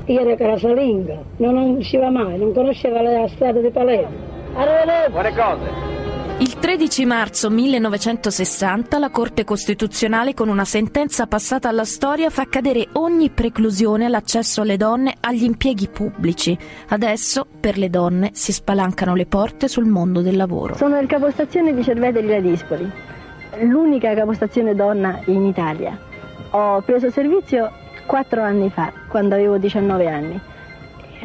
era 0.05 0.35
casalinga, 0.35 1.17
non 1.37 1.55
usciva 1.77 2.09
mai, 2.09 2.37
non 2.37 2.53
conosceva 2.53 3.01
la 3.01 3.27
strada 3.29 3.59
di 3.59 3.69
Palermo. 3.69 4.31
Buone 5.09 5.33
cose. 5.33 5.91
Il 6.39 6.55
13 6.59 7.05
marzo 7.05 7.49
1960 7.49 8.97
la 8.97 9.09
Corte 9.11 9.43
Costituzionale 9.43 10.33
con 10.33 10.49
una 10.49 10.65
sentenza 10.65 11.25
passata 11.25 11.69
alla 11.69 11.85
storia 11.85 12.29
fa 12.29 12.47
cadere 12.49 12.89
ogni 12.93 13.29
preclusione 13.29 14.05
all'accesso 14.05 14.61
alle 14.61 14.75
donne 14.75 15.15
agli 15.21 15.43
impieghi 15.43 15.87
pubblici. 15.87 16.57
Adesso 16.89 17.45
per 17.59 17.77
le 17.77 17.89
donne 17.89 18.31
si 18.33 18.51
spalancano 18.51 19.15
le 19.15 19.25
porte 19.25 19.67
sul 19.67 19.85
mondo 19.85 20.21
del 20.21 20.35
lavoro. 20.35 20.75
Sono 20.75 20.99
il 20.99 21.07
capostazione 21.07 21.73
di 21.73 21.83
Cervete 21.83 22.19
degli 22.19 22.31
Ladispoli, 22.31 22.91
l'unica 23.61 24.13
capostazione 24.13 24.75
donna 24.75 25.21
in 25.25 25.45
Italia. 25.45 25.97
Ho 26.49 26.81
preso 26.81 27.09
servizio 27.09 27.71
quattro 28.05 28.41
anni 28.41 28.69
fa, 28.69 28.91
quando 29.07 29.35
avevo 29.35 29.57
19 29.57 30.07
anni. 30.07 30.39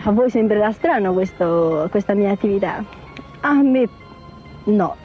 A 0.05 0.11
voi 0.13 0.31
sembrerà 0.31 0.71
strano 0.73 1.13
questo, 1.13 1.89
questa 1.91 2.15
mia 2.15 2.31
attività? 2.31 2.85
A 3.41 3.53
me 3.55 3.89
no, 4.65 4.97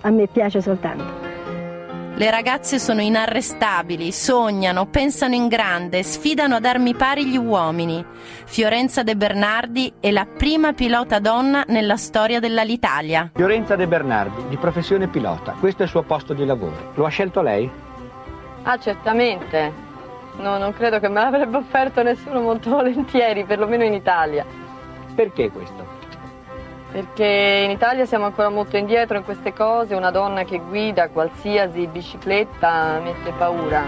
a 0.00 0.10
me 0.10 0.26
piace 0.26 0.60
soltanto. 0.60 1.32
Le 2.16 2.30
ragazze 2.30 2.78
sono 2.78 3.00
inarrestabili, 3.00 4.12
sognano, 4.12 4.86
pensano 4.86 5.34
in 5.34 5.48
grande, 5.48 6.04
sfidano 6.04 6.54
ad 6.54 6.64
armi 6.64 6.94
pari 6.94 7.26
gli 7.26 7.36
uomini. 7.36 8.04
Fiorenza 8.44 9.02
De 9.02 9.16
Bernardi 9.16 9.94
è 9.98 10.12
la 10.12 10.24
prima 10.24 10.72
pilota 10.74 11.18
donna 11.18 11.64
nella 11.66 11.96
storia 11.96 12.38
dell'Alitalia. 12.38 13.32
Fiorenza 13.34 13.74
De 13.74 13.88
Bernardi, 13.88 14.46
di 14.48 14.56
professione 14.56 15.08
pilota. 15.08 15.56
Questo 15.58 15.82
è 15.82 15.86
il 15.86 15.90
suo 15.90 16.02
posto 16.02 16.34
di 16.34 16.46
lavoro. 16.46 16.92
Lo 16.94 17.04
ha 17.04 17.08
scelto 17.08 17.42
lei? 17.42 17.68
Ah, 18.62 18.78
certamente. 18.78 19.83
No, 20.38 20.58
non 20.58 20.72
credo 20.72 20.98
che 21.00 21.08
me 21.08 21.20
l'avrebbe 21.20 21.56
offerto 21.56 22.02
nessuno 22.02 22.40
molto 22.40 22.70
volentieri, 22.76 23.44
perlomeno 23.44 23.84
in 23.84 23.94
Italia. 23.94 24.44
Perché 25.14 25.50
questo? 25.50 26.02
Perché 26.90 27.62
in 27.64 27.70
Italia 27.70 28.06
siamo 28.06 28.24
ancora 28.26 28.50
molto 28.50 28.76
indietro 28.76 29.16
in 29.16 29.24
queste 29.24 29.52
cose, 29.52 29.94
una 29.94 30.12
donna 30.12 30.44
che 30.44 30.60
guida 30.60 31.08
qualsiasi 31.08 31.88
bicicletta 31.88 33.00
mette 33.02 33.32
paura. 33.36 33.82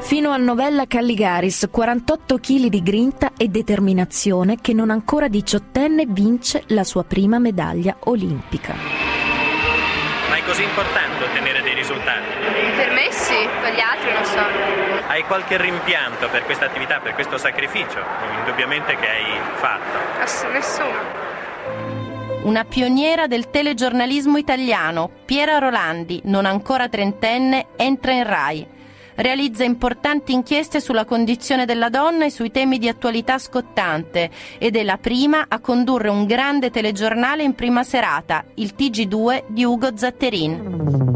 Fino 0.00 0.30
a 0.30 0.36
Novella 0.36 0.86
Calligaris, 0.86 1.68
48 1.70 2.36
kg 2.38 2.66
di 2.66 2.82
grinta 2.82 3.32
e 3.36 3.48
determinazione 3.48 4.56
che 4.60 4.72
non 4.72 4.90
ancora 4.90 5.28
diciottenne 5.28 6.04
vince 6.06 6.62
la 6.68 6.84
sua 6.84 7.04
prima 7.04 7.38
medaglia 7.38 7.96
olimpica. 8.04 8.74
Ma 10.28 10.36
è 10.36 10.42
così 10.44 10.62
importante 10.62 11.24
ottenere 11.24 11.60
dei 11.60 11.74
risultati? 11.74 12.45
Sì, 13.10 13.48
per 13.60 13.74
gli 13.74 13.80
altri 13.80 14.12
non 14.12 14.24
so. 14.24 15.06
Hai 15.08 15.22
qualche 15.24 15.60
rimpianto 15.60 16.28
per 16.28 16.44
questa 16.44 16.66
attività, 16.66 17.00
per 17.00 17.14
questo 17.14 17.38
sacrificio, 17.38 17.98
indubbiamente 18.38 18.96
che 18.96 19.08
hai 19.08 19.40
fatto? 19.54 20.20
Ass- 20.20 20.44
nessuno. 20.52 21.24
Una 22.42 22.64
pioniera 22.64 23.26
del 23.26 23.50
telegiornalismo 23.50 24.36
italiano, 24.36 25.10
Piera 25.24 25.58
Rolandi, 25.58 26.20
non 26.24 26.46
ancora 26.46 26.88
trentenne, 26.88 27.66
entra 27.76 28.12
in 28.12 28.24
RAI. 28.24 28.66
Realizza 29.16 29.64
importanti 29.64 30.32
inchieste 30.32 30.78
sulla 30.78 31.04
condizione 31.04 31.64
della 31.64 31.88
donna 31.88 32.26
e 32.26 32.30
sui 32.30 32.50
temi 32.50 32.78
di 32.78 32.86
attualità 32.86 33.38
scottante 33.38 34.30
ed 34.58 34.76
è 34.76 34.84
la 34.84 34.98
prima 34.98 35.46
a 35.48 35.58
condurre 35.58 36.08
un 36.10 36.26
grande 36.26 36.70
telegiornale 36.70 37.42
in 37.42 37.54
prima 37.54 37.82
serata, 37.82 38.44
il 38.56 38.74
TG2 38.78 39.44
di 39.48 39.64
Ugo 39.64 39.96
Zatterin. 39.96 41.14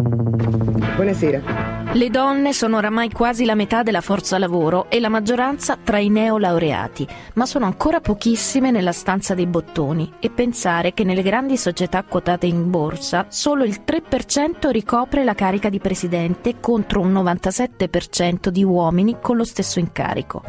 Buonasera. 0.97 1.70
Le 1.93 2.09
donne 2.09 2.53
sono 2.53 2.77
oramai 2.77 3.11
quasi 3.11 3.45
la 3.45 3.57
metà 3.57 3.83
della 3.83 4.01
forza 4.01 4.39
lavoro 4.39 4.89
e 4.89 5.01
la 5.01 5.09
maggioranza 5.09 5.77
tra 5.77 5.99
i 5.99 6.09
neolaureati, 6.09 7.05
ma 7.35 7.47
sono 7.47 7.65
ancora 7.65 8.01
pochissime 8.01 8.71
nella 8.71 8.93
stanza 8.93 9.35
dei 9.35 9.49
bottoni 9.49 10.13
e 10.21 10.31
pensare 10.31 10.95
che 10.95 11.03
nelle 11.03 11.23
grandi 11.23 11.57
società 11.57 12.05
quotate 12.05 12.47
in 12.47 12.71
borsa 12.71 13.27
solo 13.29 13.65
il 13.65 13.83
3% 13.85 14.71
ricopre 14.71 15.25
la 15.25 15.35
carica 15.35 15.69
di 15.69 15.81
presidente 15.81 16.61
contro 16.61 17.01
un 17.01 17.13
97% 17.13 18.51
di 18.51 18.63
uomini 18.63 19.17
con 19.21 19.37
lo 19.37 19.45
stesso 19.45 19.81
incarico. 19.81 20.45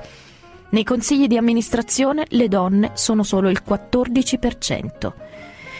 Nei 0.69 0.83
consigli 0.83 1.25
di 1.25 1.37
amministrazione 1.37 2.25
le 2.29 2.47
donne 2.49 2.91
sono 2.93 3.23
solo 3.23 3.49
il 3.49 3.63
14% 3.67 5.30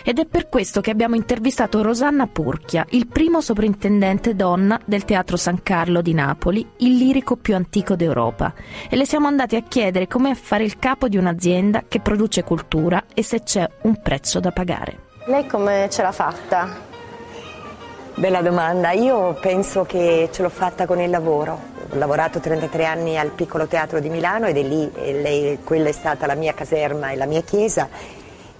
ed 0.03 0.19
è 0.19 0.25
per 0.25 0.49
questo 0.49 0.81
che 0.81 0.91
abbiamo 0.91 1.15
intervistato 1.15 1.81
Rosanna 1.81 2.27
Purchia, 2.27 2.85
il 2.89 3.07
primo 3.07 3.41
sovrintendente 3.41 4.35
donna 4.35 4.79
del 4.85 5.05
Teatro 5.05 5.37
San 5.37 5.61
Carlo 5.63 6.01
di 6.01 6.13
Napoli, 6.13 6.65
il 6.77 6.97
lirico 6.97 7.35
più 7.35 7.55
antico 7.55 7.95
d'Europa, 7.95 8.53
e 8.89 8.95
le 8.95 9.05
siamo 9.05 9.27
andati 9.27 9.55
a 9.55 9.63
chiedere 9.63 10.07
come 10.07 10.35
fare 10.35 10.63
il 10.63 10.79
capo 10.79 11.07
di 11.07 11.17
un'azienda 11.17 11.83
che 11.87 11.99
produce 11.99 12.43
cultura 12.43 13.05
e 13.13 13.23
se 13.23 13.43
c'è 13.43 13.67
un 13.83 14.01
prezzo 14.01 14.39
da 14.39 14.51
pagare. 14.51 15.09
Lei 15.25 15.45
come 15.45 15.87
ce 15.89 16.01
l'ha 16.01 16.11
fatta? 16.11 16.89
Bella 18.15 18.41
domanda, 18.41 18.91
io 18.91 19.37
penso 19.39 19.83
che 19.83 20.29
ce 20.31 20.41
l'ho 20.41 20.49
fatta 20.49 20.85
con 20.85 20.99
il 20.99 21.09
lavoro. 21.09 21.69
Ho 21.91 21.97
lavorato 21.97 22.39
33 22.39 22.85
anni 22.85 23.17
al 23.17 23.29
piccolo 23.29 23.67
teatro 23.67 23.99
di 23.99 24.09
Milano 24.09 24.47
ed 24.47 24.57
è 24.57 24.63
lì, 24.63 24.91
e 24.93 25.21
lei, 25.21 25.59
quella 25.63 25.89
è 25.89 25.93
stata 25.93 26.25
la 26.25 26.35
mia 26.35 26.53
caserma 26.53 27.11
e 27.11 27.15
la 27.15 27.25
mia 27.25 27.41
chiesa 27.41 27.87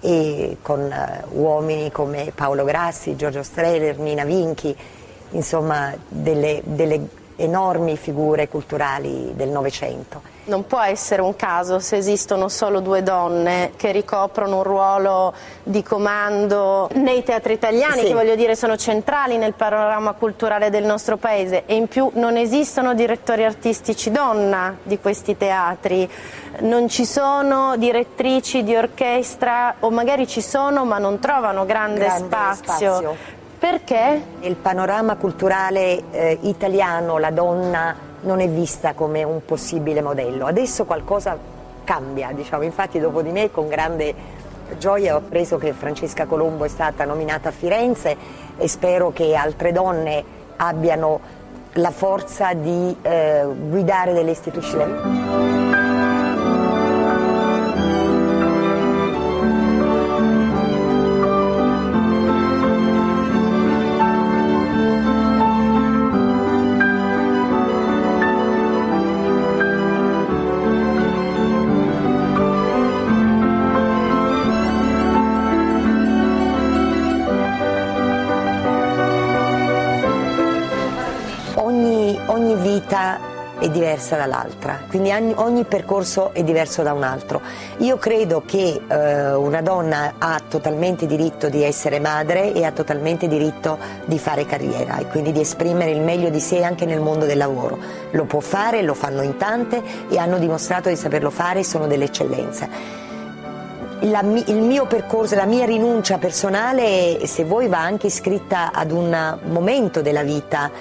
e 0.02 0.58
con 0.62 0.82
uh, 0.82 1.40
uomini 1.40 1.92
come 1.92 2.32
Paolo 2.36 2.64
Grassi, 2.64 3.16
Giorgio 3.16 3.44
Streller, 3.44 3.98
Nina 4.00 4.26
Vinchi, 4.26 4.76
insomma 5.32 5.94
delle, 6.08 6.62
delle 6.66 7.08
enormi 7.38 7.96
figure 7.98 8.48
culturali 8.48 9.32
del 9.36 9.50
Novecento. 9.50 10.31
Non 10.44 10.66
può 10.66 10.80
essere 10.82 11.22
un 11.22 11.36
caso 11.36 11.78
se 11.78 11.98
esistono 11.98 12.50
solo 12.50 12.80
due 12.80 13.04
donne 13.04 13.74
che 13.78 13.92
ricoprono 13.92 14.58
un 14.58 14.64
ruolo 14.64 15.34
di 15.62 15.84
comando 15.84 16.90
nei 16.94 17.24
teatri 17.24 17.54
italiani, 17.54 18.00
Sì. 18.02 18.08
che 18.08 18.14
voglio 18.14 18.34
dire 18.36 18.56
sono 18.56 18.76
centrali 18.76 19.38
nel 19.38 19.54
panorama 19.54 20.14
culturale 20.14 20.72
del 20.72 20.84
nostro 20.84 21.18
paese 21.18 21.64
e 21.68 21.76
in 21.76 21.88
più 21.88 22.10
non 22.16 22.38
esistono 22.38 22.96
direttori 22.96 23.46
artistici 23.46 24.10
donna 24.10 24.76
di 24.82 24.98
questi 25.00 25.38
teatri, 25.38 26.10
non 26.62 26.90
ci 26.90 27.06
sono 27.06 27.78
direttrici 27.78 28.64
di 28.64 28.76
orchestra 28.76 29.76
o 29.82 29.92
magari 29.92 30.26
ci 30.28 30.42
sono 30.42 30.86
ma 30.86 30.98
non 30.98 31.20
trovano 31.20 31.66
grande, 31.68 32.00
Grande 32.00 32.26
spazio. 32.26 32.94
spazio. 32.96 33.16
Perché? 33.60 34.24
Nel 34.40 34.56
panorama 34.56 35.16
culturale 35.18 36.02
eh, 36.10 36.40
italiano 36.42 37.20
la 37.20 37.30
donna 37.30 38.10
non 38.22 38.40
è 38.40 38.48
vista 38.48 38.94
come 38.94 39.24
un 39.24 39.44
possibile 39.46 40.02
modello. 40.02 40.46
Adesso 40.46 40.86
qualcosa 40.86 41.38
cambia, 41.84 42.32
diciamo. 42.32 42.64
infatti 42.64 43.00
dopo 43.00 43.22
di 43.22 43.32
me 43.32 43.52
con 43.52 43.68
grande 43.68 44.14
gioia 44.78 45.16
ho 45.16 45.18
appreso 45.18 45.58
che 45.58 45.74
Francesca 45.74 46.26
Colombo 46.26 46.64
è 46.64 46.70
stata 46.70 47.06
nominata 47.06 47.50
a 47.50 47.52
Firenze 47.52 48.16
e 48.58 48.68
spero 48.68 49.12
che 49.12 49.36
altre 49.36 49.72
donne 49.72 50.24
abbiano 50.58 51.20
la 51.74 51.92
forza 51.92 52.54
di 52.54 52.96
eh, 53.02 53.46
guidare 53.46 54.14
delle 54.14 54.32
istituzioni. 54.32 55.71
Diversa 83.72 84.16
dall'altra, 84.16 84.82
quindi 84.88 85.12
ogni, 85.36 85.64
percorso 85.64 86.34
è 86.34 86.44
diverso 86.44 86.84
da 86.84 86.94
un 86.94 87.04
altro. 87.04 87.42
Io 87.78 87.98
credo 87.98 88.44
che 88.46 88.82
eh, 88.88 89.34
una 89.34 89.62
donna 89.62 90.14
ha 90.18 90.40
totalmente 90.48 91.06
diritto 91.06 91.50
di 91.50 91.64
essere 91.64 92.00
madre 92.00 92.54
e 92.54 92.64
ha 92.64 92.72
totalmente 92.72 93.28
diritto 93.28 93.78
di 94.06 94.20
fare 94.20 94.46
carriera 94.46 94.98
e 94.98 95.08
quindi 95.08 95.32
di 95.32 95.40
esprimere 95.42 95.92
il 95.92 96.02
meglio 96.02 96.30
di 96.30 96.40
sé 96.40 96.64
anche 96.64 96.86
nel 96.86 97.00
mondo 97.00 97.26
del 97.26 97.38
lavoro. 97.38 97.78
Lo 98.12 98.26
può 98.26 98.40
fare, 98.40 98.82
lo 98.82 98.94
fanno 98.94 99.22
in 99.22 99.38
tante 99.38 99.82
e 100.10 100.18
hanno 100.18 100.38
dimostrato 100.38 100.90
di 100.90 100.96
saperlo 100.96 101.30
fare 101.30 101.60
e 101.60 101.64
sono 101.64 101.88
delle 101.88 102.06
eccellenze. 102.06 103.00
La 104.06 104.22
il 104.22 104.62
mio 104.62 104.88
percorso, 104.88 105.36
la 105.36 105.46
mia 105.46 105.66
rinuncia 105.66 106.18
personale, 106.18 107.28
se 107.28 107.44
vuoi, 107.44 107.68
va 107.68 107.84
anche 107.84 108.08
iscritta 108.08 108.72
ad 108.74 108.90
un 108.90 109.38
momento 109.44 110.02
della 110.02 110.24
vita 110.24 110.72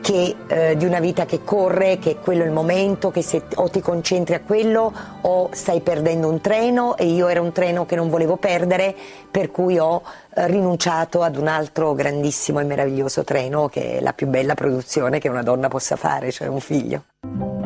che, 0.00 0.36
eh, 0.46 0.76
di 0.76 0.84
una 0.84 1.00
vita 1.00 1.24
che 1.26 1.42
corre, 1.44 1.98
che 1.98 2.12
è 2.12 2.18
quello 2.18 2.44
il 2.44 2.50
momento, 2.50 3.10
che 3.10 3.22
se 3.22 3.42
o 3.56 3.68
ti 3.68 3.80
concentri 3.80 4.34
a 4.34 4.40
quello 4.40 4.92
o 5.22 5.48
stai 5.52 5.80
perdendo 5.80 6.28
un 6.28 6.40
treno 6.40 6.96
e 6.96 7.06
io 7.06 7.28
era 7.28 7.40
un 7.40 7.52
treno 7.52 7.86
che 7.86 7.96
non 7.96 8.08
volevo 8.08 8.36
perdere, 8.36 8.94
per 9.30 9.50
cui 9.50 9.78
ho 9.78 10.02
eh, 10.34 10.46
rinunciato 10.46 11.22
ad 11.22 11.36
un 11.36 11.46
altro 11.46 11.94
grandissimo 11.94 12.60
e 12.60 12.64
meraviglioso 12.64 13.24
treno 13.24 13.68
che 13.68 13.98
è 13.98 14.00
la 14.00 14.12
più 14.12 14.26
bella 14.26 14.54
produzione 14.54 15.18
che 15.18 15.28
una 15.28 15.42
donna 15.42 15.68
possa 15.68 15.96
fare, 15.96 16.30
cioè 16.30 16.48
un 16.48 16.60
figlio. 16.60 17.59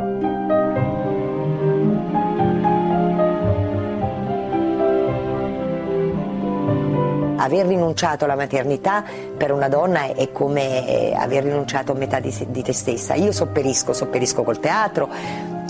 Aver 7.45 7.67
rinunciato 7.67 8.25
alla 8.25 8.35
maternità 8.35 9.05
per 9.37 9.53
una 9.53 9.69
donna 9.69 10.13
è 10.15 10.33
come 10.33 10.87
eh, 10.87 11.15
aver 11.15 11.45
rinunciato 11.45 11.93
a 11.93 11.95
metà 11.95 12.19
di, 12.21 12.35
di 12.49 12.63
te 12.63 12.73
stessa. 12.73 13.15
Io 13.15 13.33
sopperisco, 13.33 13.93
sopperisco 13.93 14.43
col 14.43 14.59
teatro, 14.61 15.09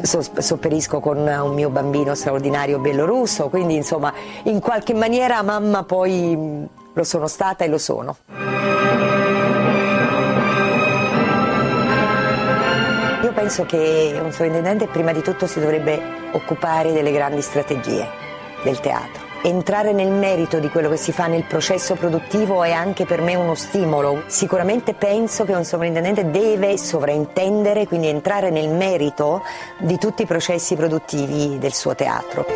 sopperisco 0.02 1.00
con 1.00 1.18
un 1.18 1.54
mio 1.54 1.70
bambino 1.70 2.14
straordinario 2.14 2.78
bellorusso, 2.78 3.48
quindi 3.48 3.74
insomma 3.74 4.12
in 4.44 4.60
qualche 4.60 4.94
maniera 4.94 5.42
mamma 5.42 5.82
poi 5.82 6.66
lo 6.92 7.04
sono 7.04 7.26
stata 7.26 7.64
e 7.64 7.68
lo 7.68 7.78
sono. 7.78 8.16
Io 13.22 13.32
penso 13.32 13.64
che 13.64 14.18
un 14.22 14.30
sovrintendente 14.30 14.86
prima 14.86 15.12
di 15.12 15.22
tutto 15.22 15.46
si 15.46 15.58
dovrebbe 15.58 15.98
occupare 16.32 16.92
delle 16.92 17.10
grandi 17.10 17.40
strategie 17.40 18.06
del 18.62 18.78
teatro. 18.80 19.23
Entrare 19.46 19.92
nel 19.92 20.10
merito 20.10 20.58
di 20.58 20.70
quello 20.70 20.88
che 20.88 20.96
si 20.96 21.12
fa 21.12 21.26
nel 21.26 21.44
processo 21.44 21.96
produttivo 21.96 22.62
è 22.62 22.72
anche 22.72 23.04
per 23.04 23.20
me 23.20 23.34
uno 23.34 23.54
stimolo. 23.54 24.22
Sicuramente 24.24 24.94
penso 24.94 25.44
che 25.44 25.52
un 25.52 25.66
sovrintendente 25.66 26.30
deve 26.30 26.78
sovraintendere, 26.78 27.86
quindi 27.86 28.06
entrare 28.06 28.48
nel 28.48 28.70
merito 28.70 29.42
di 29.80 29.98
tutti 29.98 30.22
i 30.22 30.26
processi 30.26 30.76
produttivi 30.76 31.58
del 31.58 31.74
suo 31.74 31.94
teatro. 31.94 32.46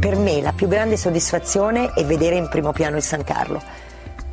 Per 0.00 0.16
me 0.16 0.40
la 0.40 0.52
più 0.54 0.68
grande 0.68 0.96
soddisfazione 0.96 1.92
è 1.92 2.02
vedere 2.06 2.36
in 2.36 2.48
primo 2.48 2.72
piano 2.72 2.96
il 2.96 3.02
San 3.02 3.24
Carlo. 3.24 3.60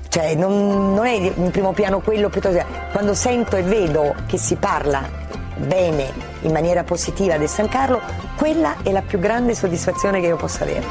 Cioè 0.07 0.35
non, 0.35 0.93
non 0.93 1.05
è 1.05 1.15
in 1.15 1.49
primo 1.51 1.73
piano 1.73 1.99
quello 1.99 2.29
piuttosto 2.29 2.63
quando 2.93 3.13
sento 3.13 3.57
e 3.57 3.61
vedo 3.61 4.15
che 4.25 4.37
si 4.37 4.55
parla 4.55 5.19
bene, 5.57 6.30
in 6.41 6.51
maniera 6.51 6.83
positiva 6.83 7.37
del 7.37 7.49
San 7.49 7.67
Carlo, 7.67 8.01
quella 8.35 8.75
è 8.83 8.91
la 8.91 9.01
più 9.01 9.19
grande 9.19 9.55
soddisfazione 9.55 10.19
che 10.21 10.27
io 10.27 10.37
possa 10.37 10.63
avere. 10.63 10.85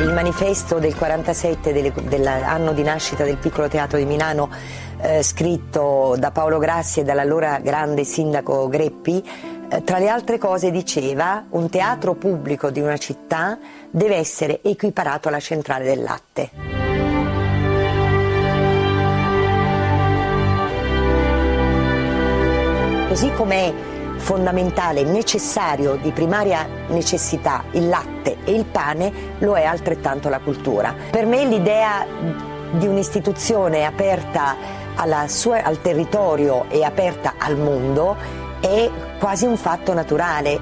Il 0.00 0.12
manifesto 0.12 0.78
del 0.78 0.96
47 0.96 1.92
dell'anno 2.02 2.72
di 2.72 2.82
nascita 2.82 3.24
del 3.24 3.36
piccolo 3.36 3.68
teatro 3.68 3.98
di 3.98 4.04
Milano, 4.04 4.50
eh, 5.00 5.22
scritto 5.22 6.16
da 6.18 6.30
Paolo 6.30 6.58
Grassi 6.58 7.00
e 7.00 7.04
dall'allora 7.04 7.58
grande 7.60 8.04
sindaco 8.04 8.68
Greppi, 8.68 9.24
eh, 9.70 9.84
tra 9.84 9.98
le 9.98 10.08
altre 10.08 10.38
cose 10.38 10.70
diceva 10.70 11.44
un 11.50 11.70
teatro 11.70 12.14
pubblico 12.14 12.70
di 12.70 12.80
una 12.80 12.98
città 12.98 13.58
deve 13.90 14.16
essere 14.16 14.60
equiparato 14.62 15.28
alla 15.28 15.40
centrale 15.40 15.84
del 15.84 16.02
latte. 16.02 16.81
Così 23.12 23.30
come 23.34 23.66
è 23.66 23.74
fondamentale, 24.20 25.02
necessario, 25.02 25.96
di 25.96 26.12
primaria 26.12 26.66
necessità 26.88 27.62
il 27.72 27.86
latte 27.86 28.38
e 28.42 28.52
il 28.52 28.64
pane, 28.64 29.12
lo 29.40 29.54
è 29.54 29.64
altrettanto 29.64 30.30
la 30.30 30.38
cultura. 30.38 30.94
Per 31.10 31.26
me 31.26 31.44
l'idea 31.44 32.06
di 32.70 32.86
un'istituzione 32.86 33.84
aperta 33.84 34.56
sua, 35.26 35.62
al 35.62 35.82
territorio 35.82 36.64
e 36.70 36.84
aperta 36.84 37.34
al 37.36 37.58
mondo 37.58 38.16
è 38.60 38.88
quasi 39.18 39.44
un 39.44 39.58
fatto 39.58 39.92
naturale. 39.92 40.58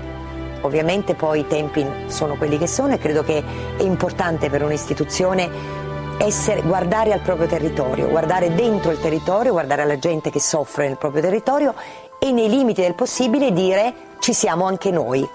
Ovviamente 0.62 1.14
poi 1.14 1.40
i 1.40 1.46
tempi 1.46 1.86
sono 2.07 2.34
quelli 2.34 2.59
che 2.59 2.66
sono 2.66 2.94
e 2.94 2.98
credo 2.98 3.22
che 3.22 3.44
è 3.76 3.82
importante 3.82 4.51
per 4.51 4.64
un'istituzione 4.64 5.88
essere, 6.18 6.62
guardare 6.62 7.12
al 7.12 7.20
proprio 7.20 7.46
territorio, 7.46 8.09
guardare 8.09 8.53
dentro 8.55 8.90
il 8.90 9.01
territorio, 9.01 9.53
guardare 9.53 9.82
alla 9.82 9.98
gente 9.98 10.30
che 10.30 10.40
soffre 10.40 10.86
nel 10.86 10.98
proprio 10.98 11.22
territorio 11.22 11.74
e 12.22 12.32
nei 12.32 12.50
limiti 12.50 12.82
del 12.82 12.94
possibile 12.94 13.50
dire 13.50 13.94
ci 14.20 14.34
siamo 14.34 14.66
anche 14.66 14.90
noi. 14.90 15.26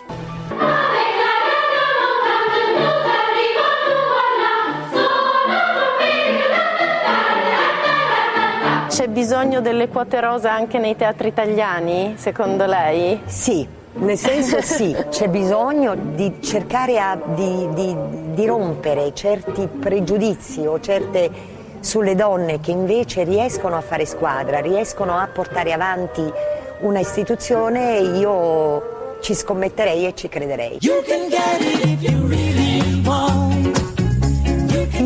C'è 8.88 9.08
bisogno 9.10 9.60
delle 9.62 9.90
quote 9.90 10.22
rosa 10.22 10.54
anche 10.54 10.78
nei 10.78 10.96
teatri 10.96 11.28
italiani, 11.28 12.14
secondo 12.18 12.66
lei? 12.66 13.20
Sì, 13.26 13.68
nel 13.94 14.18
senso 14.18 14.62
sì, 14.64 14.96
c'è 15.10 15.28
bisogno 15.28 15.96
di 15.96 16.38
cercare 16.40 17.00
a, 17.00 17.18
di, 17.34 17.68
di, 17.74 17.96
di 18.34 18.46
rompere 18.46 19.14
certi 19.14 19.68
pregiudizi 19.68 20.66
o 20.66 20.80
certe 20.80 21.54
sulle 21.80 22.16
donne 22.16 22.60
che 22.60 22.72
invece 22.72 23.24
riescono 23.24 23.76
a 23.76 23.82
fare 23.82 24.06
squadra, 24.06 24.60
riescono 24.60 25.18
a 25.18 25.28
portare 25.28 25.74
avanti 25.74 26.32
una 26.80 27.00
istituzione 27.00 28.00
io 28.00 29.18
ci 29.22 29.34
scommetterei 29.34 30.06
e 30.06 30.16
ci 30.16 30.28
crederei. 30.28 30.78
Io 30.82 31.02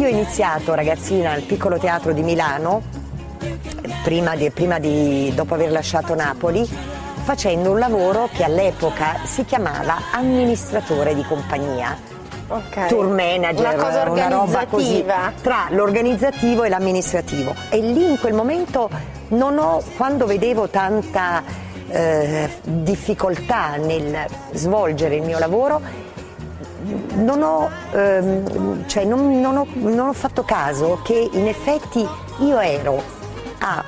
ho 0.05 0.07
iniziato 0.07 0.73
ragazzina 0.73 1.31
al 1.31 1.43
piccolo 1.43 1.77
teatro 1.77 2.13
di 2.13 2.21
Milano, 2.21 2.81
prima 4.03 4.35
di, 4.35 4.49
prima 4.49 4.79
di, 4.79 5.31
dopo 5.35 5.53
aver 5.53 5.71
lasciato 5.71 6.15
Napoli, 6.15 6.67
facendo 7.23 7.71
un 7.71 7.79
lavoro 7.79 8.29
che 8.33 8.43
all'epoca 8.43 9.19
si 9.25 9.45
chiamava 9.45 9.97
amministratore 10.11 11.13
di 11.13 11.23
compagnia. 11.23 12.08
Okay. 12.51 12.87
Tour 12.87 13.09
manager, 13.09 13.59
una 13.59 13.75
cosa 13.75 14.09
una 14.09 14.27
roba 14.27 14.65
così, 14.65 15.05
tra 15.41 15.67
l'organizzativo 15.69 16.63
e 16.63 16.69
l'amministrativo. 16.69 17.53
E 17.69 17.79
lì 17.79 18.09
in 18.09 18.17
quel 18.19 18.33
momento 18.33 18.89
non 19.29 19.59
ho, 19.59 19.83
quando 19.95 20.25
vedevo 20.25 20.67
tanta 20.67 21.43
eh, 21.89 22.49
difficoltà 22.63 23.75
nel 23.75 24.25
svolgere 24.53 25.17
il 25.17 25.21
mio 25.21 25.37
lavoro, 25.37 25.79
non 27.17 27.43
ho, 27.43 27.69
ehm, 27.91 28.87
cioè 28.87 29.05
non, 29.05 29.39
non, 29.39 29.57
ho, 29.57 29.67
non 29.73 30.07
ho 30.07 30.13
fatto 30.13 30.43
caso 30.43 31.01
che 31.03 31.29
in 31.31 31.47
effetti 31.47 32.07
io 32.39 32.59
ero 32.59 33.03
a 33.59 33.83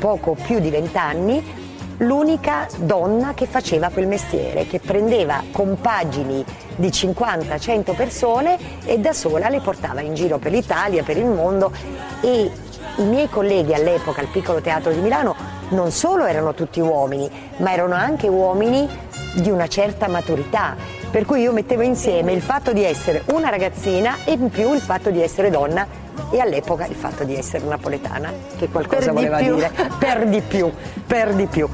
poco 0.00 0.34
più 0.34 0.58
di 0.58 0.70
vent'anni 0.70 1.57
l'unica 1.98 2.66
donna 2.76 3.34
che 3.34 3.46
faceva 3.46 3.88
quel 3.88 4.06
mestiere, 4.06 4.66
che 4.66 4.78
prendeva 4.78 5.42
compagini 5.50 6.44
di 6.76 6.88
50-100 6.88 7.94
persone 7.94 8.58
e 8.84 8.98
da 8.98 9.12
sola 9.12 9.48
le 9.48 9.60
portava 9.60 10.00
in 10.00 10.14
giro 10.14 10.38
per 10.38 10.52
l'Italia, 10.52 11.02
per 11.02 11.16
il 11.16 11.26
mondo 11.26 11.72
e 12.20 12.50
i 12.96 13.04
miei 13.04 13.28
colleghi 13.28 13.74
all'epoca 13.74 14.20
al 14.20 14.28
Piccolo 14.28 14.60
Teatro 14.60 14.92
di 14.92 15.00
Milano 15.00 15.56
non 15.70 15.90
solo 15.90 16.24
erano 16.24 16.54
tutti 16.54 16.80
uomini, 16.80 17.30
ma 17.58 17.72
erano 17.72 17.94
anche 17.94 18.28
uomini 18.28 18.88
di 19.34 19.50
una 19.50 19.66
certa 19.68 20.08
maturità. 20.08 20.76
Per 21.10 21.24
cui 21.24 21.42
io 21.42 21.52
mettevo 21.52 21.82
insieme 21.82 22.32
il 22.32 22.42
fatto 22.42 22.72
di 22.72 22.84
essere 22.84 23.22
una 23.32 23.48
ragazzina 23.48 24.16
e 24.24 24.32
in 24.32 24.50
più 24.50 24.72
il 24.74 24.80
fatto 24.80 25.10
di 25.10 25.22
essere 25.22 25.50
donna 25.50 25.86
e 26.30 26.40
all'epoca 26.40 26.86
il 26.86 26.94
fatto 26.94 27.24
di 27.24 27.36
essere 27.36 27.64
napoletana, 27.64 28.32
che 28.56 28.68
qualcosa 28.68 29.12
per 29.12 29.14
voleva 29.14 29.40
dire. 29.40 29.70
Per 29.98 30.26
di 30.26 30.40
più, 30.40 30.70
per 31.06 31.34
di 31.34 31.46
più. 31.46 31.68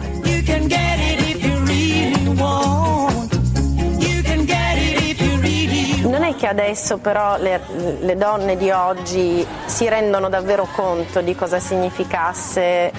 Non 6.06 6.22
è 6.22 6.36
che 6.36 6.46
adesso 6.46 6.98
però 6.98 7.36
le, 7.38 7.60
le 7.98 8.16
donne 8.16 8.56
di 8.56 8.70
oggi 8.70 9.44
si 9.66 9.88
rendono 9.88 10.28
davvero 10.28 10.68
conto 10.74 11.20
di 11.20 11.34
cosa 11.34 11.58
significasse 11.58 12.92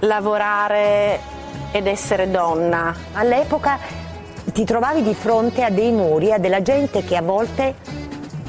lavorare 0.00 1.18
ed 1.70 1.86
essere 1.86 2.30
donna. 2.30 2.94
All'epoca 3.12 3.78
ti 4.52 4.64
trovavi 4.64 5.02
di 5.02 5.14
fronte 5.14 5.64
a 5.64 5.70
dei 5.70 5.92
muri, 5.92 6.32
a 6.32 6.38
della 6.38 6.62
gente 6.62 7.04
che 7.04 7.16
a 7.16 7.22
volte, 7.22 7.74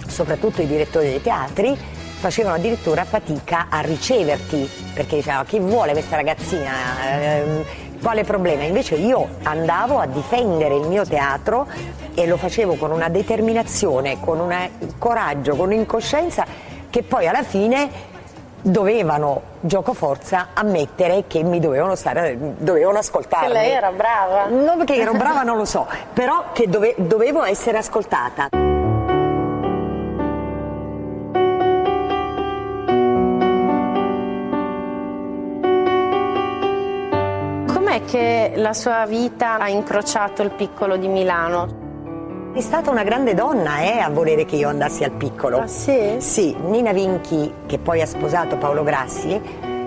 soprattutto 0.07 0.61
i 0.61 0.68
direttori 0.68 1.07
dei 1.07 1.22
teatri, 1.22 1.78
facevano 2.18 2.55
addirittura 2.55 3.05
fatica 3.05 3.68
a 3.70 3.80
riceverti 3.80 4.70
perché 4.93 5.18
dicevano 5.18 5.43
chi 5.43 5.59
vuole 5.59 5.91
questa 5.91 6.15
ragazzina, 6.15 6.72
eh, 7.05 7.65
quale 8.01 8.24
problema? 8.24 8.63
Invece 8.63 8.95
io 8.95 9.28
andavo 9.43 9.99
a 9.99 10.07
difendere 10.07 10.76
il 10.76 10.88
mio 10.88 11.05
teatro 11.05 11.68
e 12.13 12.26
lo 12.26 12.38
facevo 12.38 12.76
con 12.76 12.91
una 12.91 13.09
determinazione, 13.09 14.20
con 14.20 14.39
un 14.39 14.70
coraggio, 14.97 15.55
con 15.55 15.68
un'incoscienza 15.68 16.45
che 16.89 17.03
poi 17.03 17.28
alla 17.28 17.43
fine 17.43 18.15
dovevano, 18.61 19.41
gioco 19.61 19.93
forza, 19.93 20.47
ammettere 20.53 21.26
che 21.28 21.43
mi 21.43 21.59
dovevano 21.59 21.95
stare, 21.95 22.36
dovevano 22.57 22.97
ascoltarmi. 22.97 23.47
Che 23.47 23.53
lei 23.53 23.72
era 23.72 23.91
brava. 23.91 24.45
Non 24.47 24.78
perché 24.78 24.95
ero 24.95 25.13
brava 25.13 25.43
non 25.43 25.57
lo 25.57 25.65
so, 25.65 25.88
però 26.13 26.45
che 26.53 26.68
dove, 26.68 26.95
dovevo 26.97 27.43
essere 27.43 27.78
ascoltata. 27.78 28.66
Com'è 37.97 38.05
che 38.05 38.51
la 38.57 38.73
sua 38.73 39.05
vita 39.07 39.57
ha 39.57 39.69
incrociato 39.69 40.43
il 40.43 40.51
piccolo 40.51 40.97
di 40.97 41.07
Milano? 41.07 42.51
È 42.53 42.61
stata 42.61 42.91
una 42.91 43.01
grande 43.01 43.33
donna 43.33 43.79
eh, 43.79 43.97
a 43.97 44.09
volere 44.09 44.45
che 44.45 44.55
io 44.55 44.69
andassi 44.69 45.03
al 45.03 45.11
piccolo. 45.11 45.61
Ah, 45.61 45.67
sì? 45.67 46.17
Sì, 46.19 46.55
Nina 46.65 46.91
Vinchi, 46.91 47.51
che 47.65 47.79
poi 47.79 48.01
ha 48.01 48.05
sposato 48.05 48.55
Paolo 48.57 48.83
Grassi, 48.83 49.41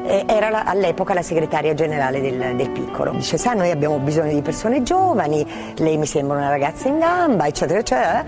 eh, 0.04 0.24
era 0.26 0.50
la, 0.50 0.64
all'epoca 0.64 1.14
la 1.14 1.22
segretaria 1.22 1.72
generale 1.74 2.20
del, 2.20 2.56
del, 2.56 2.70
piccolo. 2.70 3.12
Dice, 3.12 3.38
sa, 3.38 3.52
noi 3.52 3.70
abbiamo 3.70 3.98
bisogno 3.98 4.32
di 4.32 4.42
persone 4.42 4.82
giovani, 4.82 5.46
lei 5.76 5.96
mi 5.96 6.06
sembra 6.06 6.36
una 6.36 6.48
ragazza 6.48 6.88
in 6.88 6.98
gamba, 6.98 7.46
eccetera, 7.46 7.78
eccetera. 7.78 8.24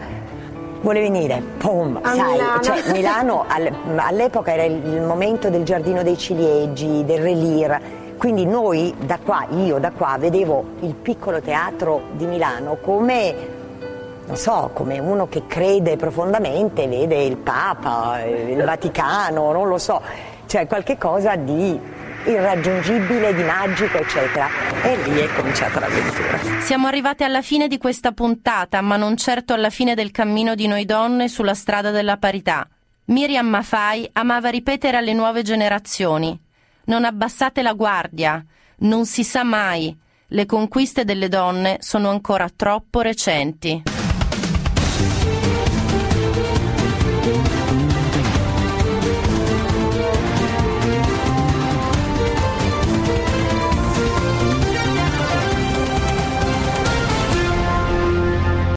Vuole 0.80 1.01
venire, 1.01 1.43
pum, 1.59 1.99
A 2.01 2.14
sai, 2.14 2.33
Milano. 2.33 2.61
cioè, 2.61 2.93
Milano 2.93 3.45
al- 3.49 3.74
all'epoca 3.97 4.53
era 4.53 4.62
il, 4.62 4.74
il 4.74 5.01
momento 5.01 5.51
del 5.51 5.64
giardino 5.64 6.05
dei 6.05 6.16
ciliegi, 6.16 7.05
del 7.05 7.20
relir, 7.20 7.80
quindi 8.23 8.47
noi 8.47 8.95
da 9.01 9.18
qua, 9.18 9.49
io 9.51 9.81
da 9.81 9.91
qua, 9.91 10.16
vedevo 10.16 10.77
il 10.83 10.95
piccolo 10.95 11.41
teatro 11.41 12.11
di 12.12 12.25
Milano 12.27 12.77
come, 12.77 13.35
non 14.27 14.37
so, 14.37 14.70
come 14.73 15.01
uno 15.01 15.27
che 15.27 15.49
crede 15.49 15.97
profondamente, 15.97 16.87
vede 16.87 17.20
il 17.20 17.37
Papa, 17.37 18.23
il 18.23 18.62
Vaticano, 18.62 19.51
non 19.51 19.66
lo 19.66 19.77
so, 19.77 20.01
cioè 20.47 20.68
qualche 20.68 20.99
cosa 20.99 21.35
di 21.35 21.77
irraggiungibile, 22.25 23.35
di 23.35 23.43
magico, 23.43 23.97
eccetera. 23.97 24.47
E 24.85 24.97
lì 25.03 25.18
è 25.18 25.27
cominciata 25.35 25.81
l'avventura. 25.81 26.61
Siamo 26.61 26.87
arrivati 26.87 27.25
alla 27.25 27.43
fine 27.43 27.66
di 27.66 27.77
questa 27.77 28.12
puntata, 28.12 28.81
ma 28.83 28.97
non 28.97 29.16
certo 29.16 29.53
alla 29.53 29.70
fine 29.70 29.97
del 29.97 30.12
cammino 30.12 30.55
di 30.55 30.68
noi 30.68 30.85
donne 30.85 31.27
sulla 31.27 31.55
strada 31.55 31.91
della 31.91 32.18
parità. 32.18 32.68
Miriam 33.07 33.49
Mafai 33.49 34.09
amava 34.12 34.49
ripetere 34.49 34.99
alle 34.99 35.12
nuove 35.12 35.43
generazioni: 35.43 36.39
Non 36.85 37.05
abbassate 37.05 37.62
la 37.62 37.74
guardia, 37.74 38.45
non 38.78 39.07
si 39.07 39.24
sa 39.24 39.45
mai. 39.45 39.97
Le 40.28 40.47
conquiste 40.47 41.05
delle 41.05 41.28
donne 41.28 41.76
sono 41.80 42.09
ancora 42.11 42.49
troppo 42.55 43.01
recenti. 43.01 44.02